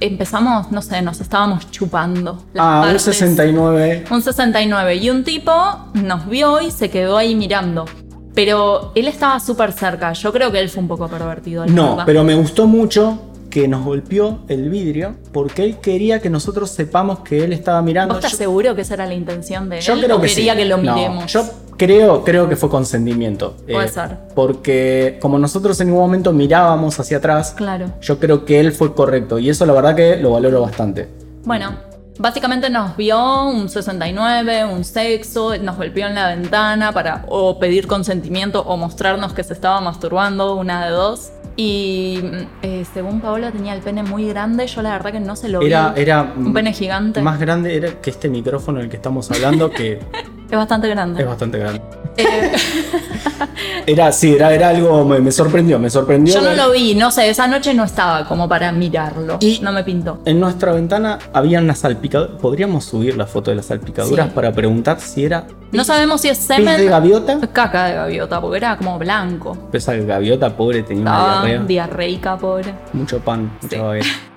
empezamos, 0.00 0.70
no 0.70 0.82
sé, 0.82 1.02
nos 1.02 1.20
estábamos 1.20 1.70
chupando. 1.70 2.42
Ah, 2.56 2.78
un 2.78 2.82
partes. 2.84 3.02
69. 3.02 4.04
Un 4.10 4.22
69. 4.22 4.96
Y 4.96 5.10
un 5.10 5.24
tipo 5.24 5.52
nos 5.94 6.28
vio 6.28 6.60
y 6.60 6.70
se 6.70 6.90
quedó 6.90 7.16
ahí 7.16 7.34
mirando. 7.34 7.84
Pero 8.34 8.92
él 8.94 9.08
estaba 9.08 9.38
súper 9.40 9.72
cerca. 9.72 10.12
Yo 10.14 10.32
creo 10.32 10.50
que 10.50 10.58
él 10.58 10.68
fue 10.68 10.82
un 10.82 10.88
poco 10.88 11.08
pervertido. 11.08 11.66
No, 11.66 11.90
verdad. 11.90 12.04
pero 12.06 12.24
me 12.24 12.34
gustó 12.34 12.66
mucho 12.66 13.31
que 13.52 13.68
nos 13.68 13.84
golpeó 13.84 14.38
el 14.48 14.70
vidrio 14.70 15.14
porque 15.30 15.62
él 15.62 15.76
quería 15.76 16.20
que 16.20 16.30
nosotros 16.30 16.70
sepamos 16.70 17.18
que 17.20 17.44
él 17.44 17.52
estaba 17.52 17.82
mirando. 17.82 18.14
¿Vos 18.14 18.24
estás 18.24 18.38
seguro 18.38 18.74
que 18.74 18.80
esa 18.80 18.94
era 18.94 19.04
la 19.04 19.12
intención 19.12 19.68
de 19.68 19.76
él? 19.76 19.82
Yo 19.82 20.00
creo 20.00 20.16
¿O 20.16 20.20
que 20.22 20.28
quería 20.28 20.52
sí. 20.54 20.58
que 20.58 20.64
lo 20.64 20.78
No, 20.78 21.26
yo 21.26 21.44
creo, 21.76 22.24
creo 22.24 22.48
que 22.48 22.56
fue 22.56 22.70
consentimiento. 22.70 23.54
eh, 23.68 23.74
Puede 23.74 23.88
ser. 23.88 24.16
Porque 24.34 25.18
como 25.20 25.38
nosotros 25.38 25.78
en 25.82 25.88
ningún 25.88 26.02
momento 26.02 26.32
mirábamos 26.32 26.98
hacia 26.98 27.18
atrás, 27.18 27.52
Claro. 27.54 27.92
yo 28.00 28.18
creo 28.18 28.46
que 28.46 28.58
él 28.58 28.72
fue 28.72 28.94
correcto. 28.94 29.38
Y 29.38 29.50
eso 29.50 29.66
la 29.66 29.74
verdad 29.74 29.94
que 29.94 30.16
lo 30.16 30.30
valoro 30.32 30.62
bastante. 30.62 31.08
Bueno, 31.44 31.74
básicamente 32.18 32.70
nos 32.70 32.96
vio 32.96 33.44
un 33.50 33.68
69, 33.68 34.64
un 34.64 34.82
sexo, 34.82 35.54
nos 35.58 35.76
golpeó 35.76 36.06
en 36.06 36.14
la 36.14 36.28
ventana 36.34 36.92
para 36.92 37.26
o 37.28 37.58
pedir 37.58 37.86
consentimiento 37.86 38.62
o 38.62 38.78
mostrarnos 38.78 39.34
que 39.34 39.44
se 39.44 39.52
estaba 39.52 39.78
masturbando, 39.82 40.56
una 40.56 40.86
de 40.86 40.92
dos. 40.92 41.32
Y 41.56 42.18
mm, 42.22 42.36
eh, 42.62 42.84
según 42.92 43.20
Paola 43.20 43.50
tenía 43.52 43.74
el 43.74 43.80
pene 43.80 44.02
muy 44.02 44.26
grande, 44.28 44.66
yo 44.66 44.80
la 44.82 44.92
verdad 44.92 45.12
que 45.12 45.20
no 45.20 45.36
se 45.36 45.48
lo 45.48 45.60
Era, 45.60 45.90
vi. 45.92 46.00
era 46.02 46.32
un 46.36 46.52
pene 46.52 46.72
gigante. 46.72 47.20
más 47.22 47.38
grande 47.38 47.76
era 47.76 48.00
que 48.00 48.10
este 48.10 48.28
micrófono 48.28 48.78
en 48.78 48.84
el 48.84 48.90
que 48.90 48.96
estamos 48.96 49.30
hablando, 49.30 49.70
que 49.70 50.00
Es 50.50 50.58
bastante 50.58 50.88
grande. 50.88 51.22
es 51.22 51.26
bastante 51.28 51.58
grande. 51.58 51.80
Eh, 52.16 52.52
Era, 53.86 54.12
sí, 54.12 54.34
era, 54.34 54.52
era 54.54 54.68
algo, 54.68 55.04
me, 55.04 55.18
me 55.20 55.32
sorprendió, 55.32 55.78
me 55.78 55.90
sorprendió. 55.90 56.34
yo 56.34 56.40
no 56.40 56.48
ver- 56.50 56.56
lo 56.58 56.70
vi, 56.72 56.94
no 56.94 57.10
sé, 57.10 57.28
esa 57.28 57.46
noche 57.48 57.74
no 57.74 57.84
estaba 57.84 58.26
como 58.26 58.48
para 58.48 58.70
mirarlo. 58.72 59.38
Y- 59.40 59.58
no 59.62 59.72
me 59.72 59.82
pintó. 59.84 60.20
En 60.24 60.38
nuestra 60.40 60.72
ventana 60.72 61.18
había 61.32 61.58
una 61.60 61.74
salpicadura. 61.74 62.36
Podríamos 62.38 62.84
subir 62.84 63.16
la 63.16 63.26
foto 63.26 63.50
de 63.50 63.56
las 63.56 63.66
salpicaduras 63.66 64.26
Sí. 64.28 64.32
para 64.34 64.52
preguntar 64.52 65.00
si 65.00 65.24
era 65.24 65.46
No 65.72 65.84
sabemos 65.84 66.20
si 66.20 66.28
es 66.28 66.38
semen. 66.38 66.76
de 66.76 66.84
gaviota. 66.86 67.38
Caca 67.52 67.86
de 67.86 67.94
gaviota, 67.94 68.40
porque 68.40 68.58
era 68.58 68.76
como 68.76 68.98
blanco. 68.98 69.56
Esa 69.72 69.94
gaviota 69.94 70.54
pobre 70.56 70.82
tenía 70.82 71.02
una 71.02 71.42
diarrea. 71.44 71.60
diarreica, 71.64 72.36
pobre. 72.36 72.74
Mucho 72.92 73.18
pan, 73.20 73.50
mucha 73.60 73.76
Sí. 74.02 74.08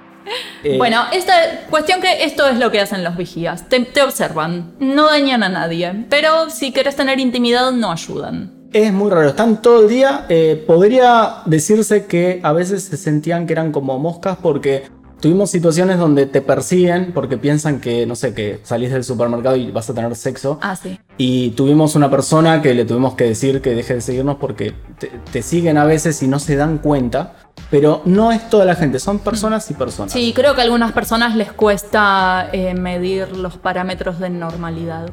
Eh, 0.66 0.78
Bueno, 0.78 1.04
esta 1.14 1.34
cuestión 1.70 2.02
que 2.02 2.24
esto 2.24 2.48
es 2.48 2.58
lo 2.58 2.72
que 2.72 2.80
hacen 2.82 3.04
los 3.04 3.16
vigías. 3.16 3.70
Te, 3.70 3.80
te 3.82 4.02
observan, 4.02 4.74
no 4.80 5.06
dañan 5.08 5.44
a 5.44 5.50
nadie, 5.50 6.06
pero 6.10 6.50
si 6.50 6.72
quieres 6.74 6.96
tener 6.96 7.20
intimidad 7.20 7.72
no 7.72 7.92
ayudan. 7.92 8.52
Es 8.74 8.92
muy 8.92 9.10
raro, 9.10 9.30
están 9.30 9.62
todo 9.62 9.84
el 9.84 9.88
día. 9.88 10.26
eh, 10.28 10.62
podría 10.68 11.38
decirse 11.46 12.08
que 12.08 12.42
a 12.44 12.52
veces 12.52 12.84
se 12.84 12.98
sentían 12.98 13.46
que 13.48 13.54
eran 13.54 13.72
como 13.72 13.98
moscas 14.00 14.38
porque 14.42 14.84
tuvimos 15.20 15.50
situaciones 15.50 15.98
donde 15.98 16.26
te 16.26 16.42
persiguen 16.42 17.12
porque 17.14 17.38
piensan 17.38 17.80
que, 17.80 18.06
no 18.06 18.16
sé, 18.16 18.34
que 18.34 18.60
salís 18.64 18.92
del 18.92 19.04
supermercado 19.04 19.56
y 19.56 19.72
vas 19.72 19.90
a 19.90 19.94
tener 19.94 20.16
sexo. 20.16 20.60
Ah, 20.62 20.76
sí. 20.76 21.00
Y 21.18 21.52
tuvimos 21.52 21.96
una 21.96 22.10
persona 22.10 22.62
que 22.62 22.74
le 22.74 22.86
tuvimos 22.86 23.16
que 23.16 23.26
decir 23.26 23.62
que 23.62 23.76
deje 23.76 23.96
de 23.96 24.02
seguirnos 24.02 24.38
porque 24.38 24.74
te, 25.00 25.12
te 25.32 25.42
siguen 25.42 25.78
a 25.78 25.86
veces 25.86 26.22
y 26.24 26.28
no 26.28 26.40
se 26.40 26.56
dan 26.56 26.78
cuenta. 26.78 27.36
Pero 27.72 28.02
no 28.06 28.32
es 28.32 28.50
toda 28.50 28.66
la 28.66 28.76
gente, 28.76 29.00
son 29.00 29.20
personas 29.20 29.70
y 29.72 29.74
personas. 29.74 30.12
Sí, 30.12 30.34
creo 30.36 30.54
que 30.56 30.62
a 30.62 30.64
algunas 30.66 30.92
personas 30.92 31.36
les 31.36 31.52
cuesta 31.52 32.50
eh, 32.52 32.74
medir 32.74 33.36
los 33.36 33.58
parámetros 33.58 34.20
de 34.20 34.30
normalidad. 34.30 35.10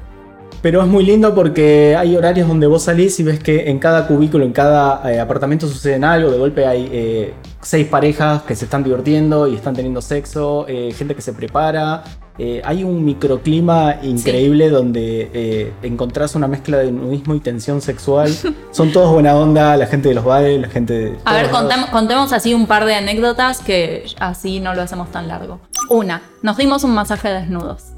Pero 0.60 0.82
es 0.82 0.86
muy 0.86 1.04
lindo 1.04 1.34
porque 1.34 1.96
hay 1.96 2.14
horarios 2.14 2.46
donde 2.46 2.66
vos 2.66 2.84
salís 2.84 3.18
y 3.18 3.24
ves 3.24 3.40
que 3.40 3.70
en 3.70 3.78
cada 3.78 4.06
cubículo, 4.06 4.44
en 4.44 4.52
cada 4.52 5.10
eh, 5.10 5.18
apartamento 5.18 5.66
suceden 5.66 6.04
algo. 6.04 6.30
De 6.30 6.38
golpe 6.38 6.66
hay 6.66 6.88
eh, 6.92 7.34
seis 7.62 7.86
parejas 7.86 8.42
que 8.42 8.54
se 8.56 8.64
están 8.64 8.82
divirtiendo 8.84 9.46
y 9.48 9.54
están 9.54 9.74
teniendo 9.74 10.02
sexo, 10.02 10.66
eh, 10.68 10.92
gente 10.96 11.14
que 11.14 11.22
se 11.22 11.32
prepara. 11.32 12.02
eh, 12.38 12.60
hay 12.64 12.82
un 12.82 13.04
microclima 13.04 13.96
increíble 14.02 14.70
donde 14.70 15.30
eh, 15.34 15.72
encontrás 15.82 16.34
una 16.34 16.48
mezcla 16.48 16.78
de 16.78 16.90
nudismo 16.90 17.34
y 17.34 17.40
tensión 17.40 17.80
sexual. 17.82 18.32
Son 18.72 18.90
todos 18.90 19.12
buena 19.12 19.36
onda, 19.36 19.76
la 19.76 19.86
gente 19.86 20.08
de 20.08 20.14
los 20.14 20.24
bares, 20.24 20.60
la 20.60 20.68
gente 20.68 20.92
de... 20.94 21.18
A 21.26 21.34
ver, 21.34 21.50
contem- 21.50 21.90
contemos 21.90 22.32
así 22.32 22.54
un 22.54 22.66
par 22.66 22.84
de 22.86 22.94
anécdotas 22.94 23.60
que 23.60 24.06
así 24.18 24.60
no 24.60 24.74
lo 24.74 24.82
hacemos 24.82 25.10
tan 25.12 25.28
largo. 25.28 25.60
Una, 25.90 26.22
nos 26.42 26.56
dimos 26.56 26.84
un 26.84 26.92
masaje 26.94 27.28
desnudos. 27.28 27.91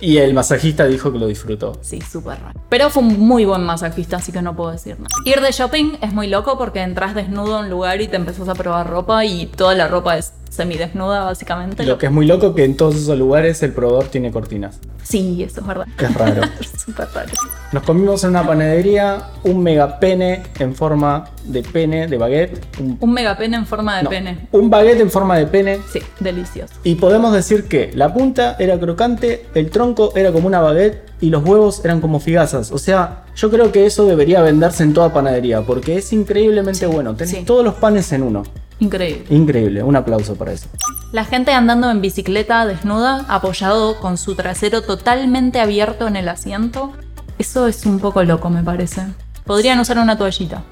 Y 0.00 0.16
el 0.18 0.32
masajista 0.34 0.86
dijo 0.86 1.12
que 1.12 1.18
lo 1.18 1.26
disfrutó. 1.26 1.78
Sí, 1.82 2.00
súper 2.00 2.40
raro. 2.40 2.58
Pero 2.68 2.88
fue 2.90 3.02
un 3.02 3.20
muy 3.20 3.44
buen 3.44 3.62
masajista, 3.62 4.16
así 4.16 4.32
que 4.32 4.40
no 4.40 4.56
puedo 4.56 4.70
decir 4.70 4.96
nada. 4.98 5.10
Ir 5.26 5.40
de 5.40 5.52
shopping 5.52 5.98
es 6.00 6.12
muy 6.12 6.26
loco 6.26 6.56
porque 6.56 6.80
entras 6.80 7.14
desnudo 7.14 7.56
a 7.56 7.60
un 7.60 7.70
lugar 7.70 8.00
y 8.00 8.08
te 8.08 8.16
empezás 8.16 8.48
a 8.48 8.54
probar 8.54 8.88
ropa 8.88 9.24
y 9.24 9.46
toda 9.46 9.74
la 9.74 9.88
ropa 9.88 10.16
es 10.16 10.32
semidesnuda, 10.50 11.24
básicamente. 11.24 11.84
Lo 11.84 11.96
que 11.96 12.06
es 12.06 12.12
muy 12.12 12.26
loco 12.26 12.54
que 12.54 12.64
en 12.64 12.76
todos 12.76 12.96
esos 12.96 13.16
lugares 13.18 13.62
el 13.62 13.72
probador 13.72 14.08
tiene 14.08 14.30
cortinas. 14.30 14.78
Sí, 15.02 15.42
eso 15.42 15.60
es 15.60 15.66
verdad. 15.66 15.86
Es 15.98 16.14
raro. 16.14 16.42
súper 16.84 17.08
raro. 17.14 17.30
Nos 17.72 17.82
comimos 17.84 18.22
en 18.24 18.30
una 18.30 18.46
panadería 18.46 19.22
un 19.44 19.62
mega 19.62 19.98
pene 19.98 20.42
en 20.58 20.74
forma 20.74 21.24
de 21.44 21.62
pene, 21.62 22.06
de 22.08 22.18
baguette. 22.18 22.62
Un, 22.80 22.98
Un 23.00 23.12
megapene 23.12 23.56
en 23.56 23.66
forma 23.66 23.96
de 23.98 24.02
no, 24.02 24.10
pene. 24.10 24.48
un 24.52 24.68
baguette 24.68 25.00
en 25.00 25.10
forma 25.10 25.38
de 25.38 25.46
pene. 25.46 25.78
Sí, 25.92 26.00
delicioso. 26.18 26.74
Y 26.84 26.96
podemos 26.96 27.32
decir 27.32 27.68
que 27.68 27.90
la 27.94 28.12
punta 28.12 28.56
era 28.58 28.78
crocante, 28.78 29.46
el 29.54 29.70
tronco 29.70 30.12
era 30.16 30.32
como 30.32 30.46
una 30.48 30.60
baguette 30.60 31.08
y 31.20 31.30
los 31.30 31.44
huevos 31.44 31.84
eran 31.84 32.00
como 32.00 32.18
figazas. 32.20 32.72
O 32.72 32.78
sea, 32.78 33.24
yo 33.36 33.50
creo 33.50 33.70
que 33.72 33.86
eso 33.86 34.04
debería 34.04 34.42
venderse 34.42 34.82
en 34.82 34.94
toda 34.94 35.12
panadería 35.12 35.62
porque 35.62 35.96
es 35.98 36.12
increíblemente 36.12 36.86
bueno. 36.86 37.14
Tenés 37.14 37.36
sí. 37.36 37.42
todos 37.44 37.64
los 37.64 37.74
panes 37.74 38.12
en 38.12 38.22
uno. 38.24 38.42
Increíble. 38.80 39.24
Increíble, 39.28 39.82
un 39.82 39.94
aplauso 39.94 40.34
para 40.34 40.52
eso. 40.52 40.66
La 41.12 41.24
gente 41.24 41.52
andando 41.52 41.90
en 41.90 42.00
bicicleta 42.00 42.66
desnuda, 42.66 43.26
apoyado 43.28 44.00
con 44.00 44.16
su 44.16 44.34
trasero 44.34 44.82
totalmente 44.82 45.60
abierto 45.60 46.08
en 46.08 46.16
el 46.16 46.28
asiento. 46.28 46.92
Eso 47.38 47.66
es 47.66 47.84
un 47.86 48.00
poco 48.00 48.22
loco, 48.24 48.48
me 48.50 48.62
parece. 48.62 49.02
Podrían 49.44 49.78
usar 49.80 49.98
una 49.98 50.16
toallita. 50.16 50.62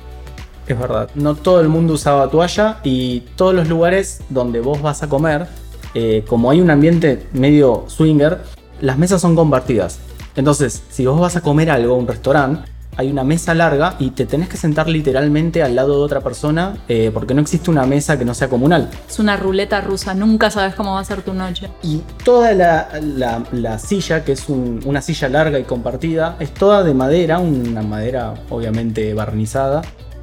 Es 0.66 0.78
verdad, 0.78 1.08
no 1.14 1.34
todo 1.34 1.60
el 1.60 1.68
mundo 1.68 1.94
usaba 1.94 2.28
toalla 2.30 2.78
y 2.82 3.20
todos 3.36 3.54
los 3.54 3.68
lugares 3.68 4.20
donde 4.28 4.60
vos 4.60 4.82
vas 4.82 5.02
a 5.02 5.08
comer, 5.08 5.46
eh, 5.94 6.24
como 6.28 6.50
hay 6.50 6.60
un 6.60 6.70
ambiente 6.70 7.26
medio 7.32 7.84
swinger, 7.88 8.42
las 8.80 8.98
mesas 8.98 9.20
son 9.20 9.34
compartidas. 9.34 9.98
Entonces, 10.36 10.82
si 10.90 11.06
vos 11.06 11.18
vas 11.18 11.36
a 11.36 11.40
comer 11.40 11.70
algo, 11.70 11.94
a 11.94 11.98
un 11.98 12.06
restaurante, 12.06 12.70
hay 12.98 13.11
una 13.11 13.22
mesa 13.24 13.54
larga 13.54 13.94
y 13.98 14.11
te 14.11 14.26
tenés 14.26 14.48
que 14.48 14.56
sentar 14.56 14.88
literalmente 14.88 15.62
al 15.62 15.74
lado 15.76 15.96
de 15.98 16.02
otra 16.04 16.20
persona 16.20 16.76
eh, 16.88 17.11
porque 17.14 17.32
no 17.32 17.40
existe 17.40 17.70
una 17.70 17.87
mesa 17.87 18.18
que 18.18 18.24
no 18.24 18.34
sea 18.34 18.48
comunal. 18.48 18.90
Es 19.08 19.18
una 19.20 19.37
ruleta 19.37 19.80
rusa, 19.80 20.14
nunca 20.14 20.50
sabes 20.50 20.74
cómo 20.74 20.94
va 20.94 21.00
a 21.00 21.04
ser 21.04 21.22
tu 21.22 21.32
noche. 21.32 21.70
Y 21.82 22.02
toda 22.24 22.52
la, 22.54 22.88
la- 23.00 23.42
la 23.52 23.78
silla, 23.78 24.24
que 24.24 24.32
es 24.32 24.48
un- 24.48 24.80
una 24.84 25.00
silla 25.00 25.28
larga 25.28 25.58
y 25.58 25.62
compartida, 25.64 26.37
es 26.40 26.52
toda 26.52 26.82
de 26.82 26.92
madera, 26.92 27.38
una 27.38 27.82
madera 27.82 28.34
obviamente 28.50 29.14
barnizada. 29.14 29.82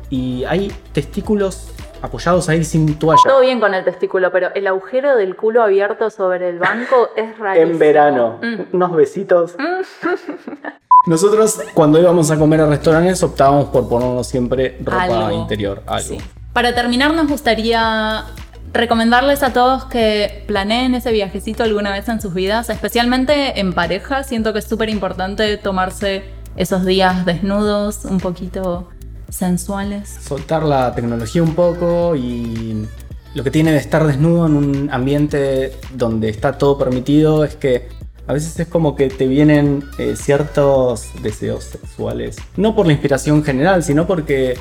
Y 0.10 0.44
hay 0.44 0.72
testículos 0.92 1.70
apoyados 2.02 2.50
ahí 2.50 2.64
sin 2.64 3.00
toalla. 3.00 3.22
Todo 3.26 3.42
bien 3.42 3.60
con 3.60 3.74
el 3.74 3.84
testículo, 3.84 4.32
pero 4.32 4.54
el 4.54 4.68
agujero 4.68 5.16
del 5.16 5.36
culo 5.36 5.64
abierto 5.64 6.10
sobre 6.10 6.50
el 6.50 6.60
banco 6.60 7.10
es 7.16 7.38
rarísimo. 7.40 7.72
En 7.72 7.80
verano. 7.80 8.40
Mm. 8.44 8.76
Unos 8.76 8.96
besitos. 8.96 9.56
Nosotros 11.06 11.60
cuando 11.74 12.00
íbamos 12.00 12.32
a 12.32 12.38
comer 12.38 12.62
a 12.62 12.68
restaurantes 12.68 13.22
optábamos 13.22 13.70
por 13.70 13.88
ponernos 13.88 14.28
siempre 14.28 14.78
ropa 14.84 15.28
Algo. 15.28 15.42
interior. 15.42 15.84
Algo. 15.86 16.08
Sí. 16.08 16.18
Para 16.54 16.74
terminar, 16.74 17.14
nos 17.14 17.28
gustaría 17.28 18.26
recomendarles 18.74 19.44
a 19.44 19.54
todos 19.54 19.86
que 19.86 20.44
planeen 20.48 20.96
ese 20.96 21.12
viajecito 21.12 21.64
alguna 21.64 21.92
vez 21.92 22.10
en 22.10 22.20
sus 22.20 22.34
vidas, 22.34 22.70
especialmente 22.70 23.60
en 23.60 23.74
pareja. 23.74 24.24
Siento 24.24 24.52
que 24.52 24.60
es 24.60 24.66
súper 24.66 24.90
importante 24.90 25.58
tomarse 25.58 26.24
esos 26.56 26.86
días 26.86 27.26
desnudos, 27.26 28.06
un 28.06 28.20
poquito 28.20 28.90
sensuales. 29.30 30.18
soltar 30.26 30.64
la 30.64 30.94
tecnología 30.96 31.44
un 31.44 31.56
poco 31.56 32.16
y 32.16 32.88
lo 33.34 33.44
que 33.44 33.52
tiene 33.52 33.72
de 33.72 33.78
estar 33.78 34.08
desnudo 34.08 34.46
en 34.46 34.56
un 34.56 34.90
ambiente 34.92 35.74
donde 35.94 36.30
está 36.30 36.58
todo 36.58 36.78
permitido 36.78 37.44
es 37.44 37.56
que 37.56 37.90
a 38.28 38.34
veces 38.34 38.60
es 38.60 38.68
como 38.68 38.96
que 38.96 39.10
te 39.10 39.28
vienen 39.28 39.84
eh, 39.98 40.16
ciertos 40.16 41.08
deseos 41.22 41.64
sexuales. 41.66 42.38
No 42.58 42.76
por 42.76 42.88
la 42.88 42.94
inspiración 42.94 43.44
general, 43.44 43.84
sino 43.84 44.08
porque 44.08 44.58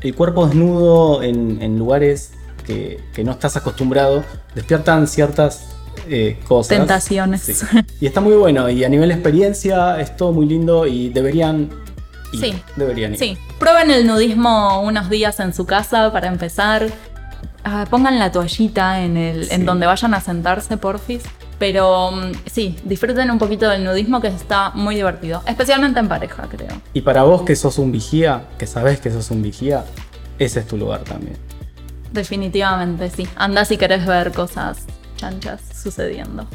el 0.00 0.14
cuerpo 0.14 0.46
desnudo 0.46 1.22
en, 1.22 1.60
en 1.62 1.78
lugares 1.78 2.32
que, 2.66 3.00
que 3.14 3.24
no 3.24 3.32
estás 3.32 3.56
acostumbrado 3.56 4.24
despiertan 4.54 5.06
ciertas 5.06 5.66
eh, 6.08 6.38
cosas. 6.48 6.78
Tentaciones. 6.78 7.42
Sí. 7.42 7.54
Y 8.00 8.06
está 8.06 8.20
muy 8.20 8.34
bueno 8.34 8.68
y 8.70 8.82
a 8.84 8.88
nivel 8.88 9.10
experiencia 9.10 10.00
es 10.00 10.16
todo 10.16 10.32
muy 10.32 10.46
lindo 10.46 10.86
y 10.86 11.10
deberían 11.10 11.70
ir. 12.32 12.40
Sí. 12.40 12.54
Deberían 12.76 13.12
ir. 13.12 13.18
Sí, 13.18 13.38
prueben 13.58 13.90
el 13.90 14.06
nudismo 14.06 14.80
unos 14.82 15.10
días 15.10 15.38
en 15.40 15.52
su 15.52 15.66
casa 15.66 16.10
para 16.12 16.28
empezar. 16.28 16.86
Ah, 17.64 17.86
pongan 17.88 18.18
la 18.18 18.32
toallita 18.32 19.02
en, 19.04 19.16
el, 19.16 19.44
Sí. 19.44 19.54
en 19.54 19.66
donde 19.66 19.86
vayan 19.86 20.14
a 20.14 20.20
sentarse, 20.20 20.76
porfis. 20.76 21.22
Pero 21.62 22.10
mm, 22.10 22.32
sí, 22.50 22.76
disfruten 22.82 23.30
un 23.30 23.38
poquito 23.38 23.68
del 23.68 23.84
nudismo 23.84 24.20
que 24.20 24.26
está 24.26 24.70
muy 24.70 24.96
divertido. 24.96 25.44
Especialmente 25.46 26.00
en 26.00 26.08
pareja, 26.08 26.48
creo. 26.50 26.72
Y 26.92 27.02
para 27.02 27.22
vos 27.22 27.42
que 27.42 27.54
sos 27.54 27.78
un 27.78 27.92
vigía, 27.92 28.48
que 28.58 28.66
sabés 28.66 28.98
que 28.98 29.12
sos 29.12 29.30
un 29.30 29.42
vigía, 29.42 29.84
ese 30.40 30.58
es 30.58 30.66
tu 30.66 30.76
lugar 30.76 31.02
también. 31.04 31.36
Definitivamente, 32.10 33.08
sí. 33.10 33.28
Anda 33.36 33.64
si 33.64 33.76
querés 33.76 34.04
ver 34.04 34.32
cosas 34.32 34.86
chanchas 35.14 35.60
sucediendo. 35.72 36.48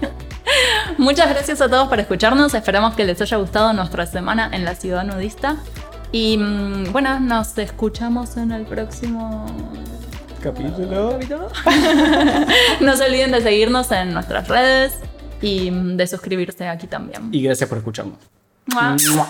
Muchas 0.96 1.28
gracias 1.28 1.60
a 1.60 1.68
todos 1.68 1.88
por 1.88 2.00
escucharnos. 2.00 2.54
Esperamos 2.54 2.94
que 2.94 3.04
les 3.04 3.20
haya 3.20 3.36
gustado 3.36 3.74
nuestra 3.74 4.06
semana 4.06 4.48
en 4.50 4.64
la 4.64 4.74
ciudad 4.74 5.04
nudista. 5.04 5.58
Y 6.10 6.38
mm, 6.38 6.90
bueno, 6.90 7.20
nos 7.20 7.58
escuchamos 7.58 8.38
en 8.38 8.52
el 8.52 8.64
próximo 8.64 9.44
Capítulo. 10.42 11.18
No 12.80 12.96
se 12.96 13.04
olviden 13.04 13.30
de 13.30 13.40
seguirnos 13.40 13.92
en 13.92 14.12
nuestras 14.12 14.48
redes 14.48 14.94
y 15.40 15.70
de 15.70 16.06
suscribirse 16.06 16.68
aquí 16.68 16.86
también. 16.86 17.28
Y 17.32 17.42
gracias 17.42 17.68
por 17.68 17.78
escucharnos. 17.78 18.18
Mua. 18.66 18.96
Mua. 19.14 19.28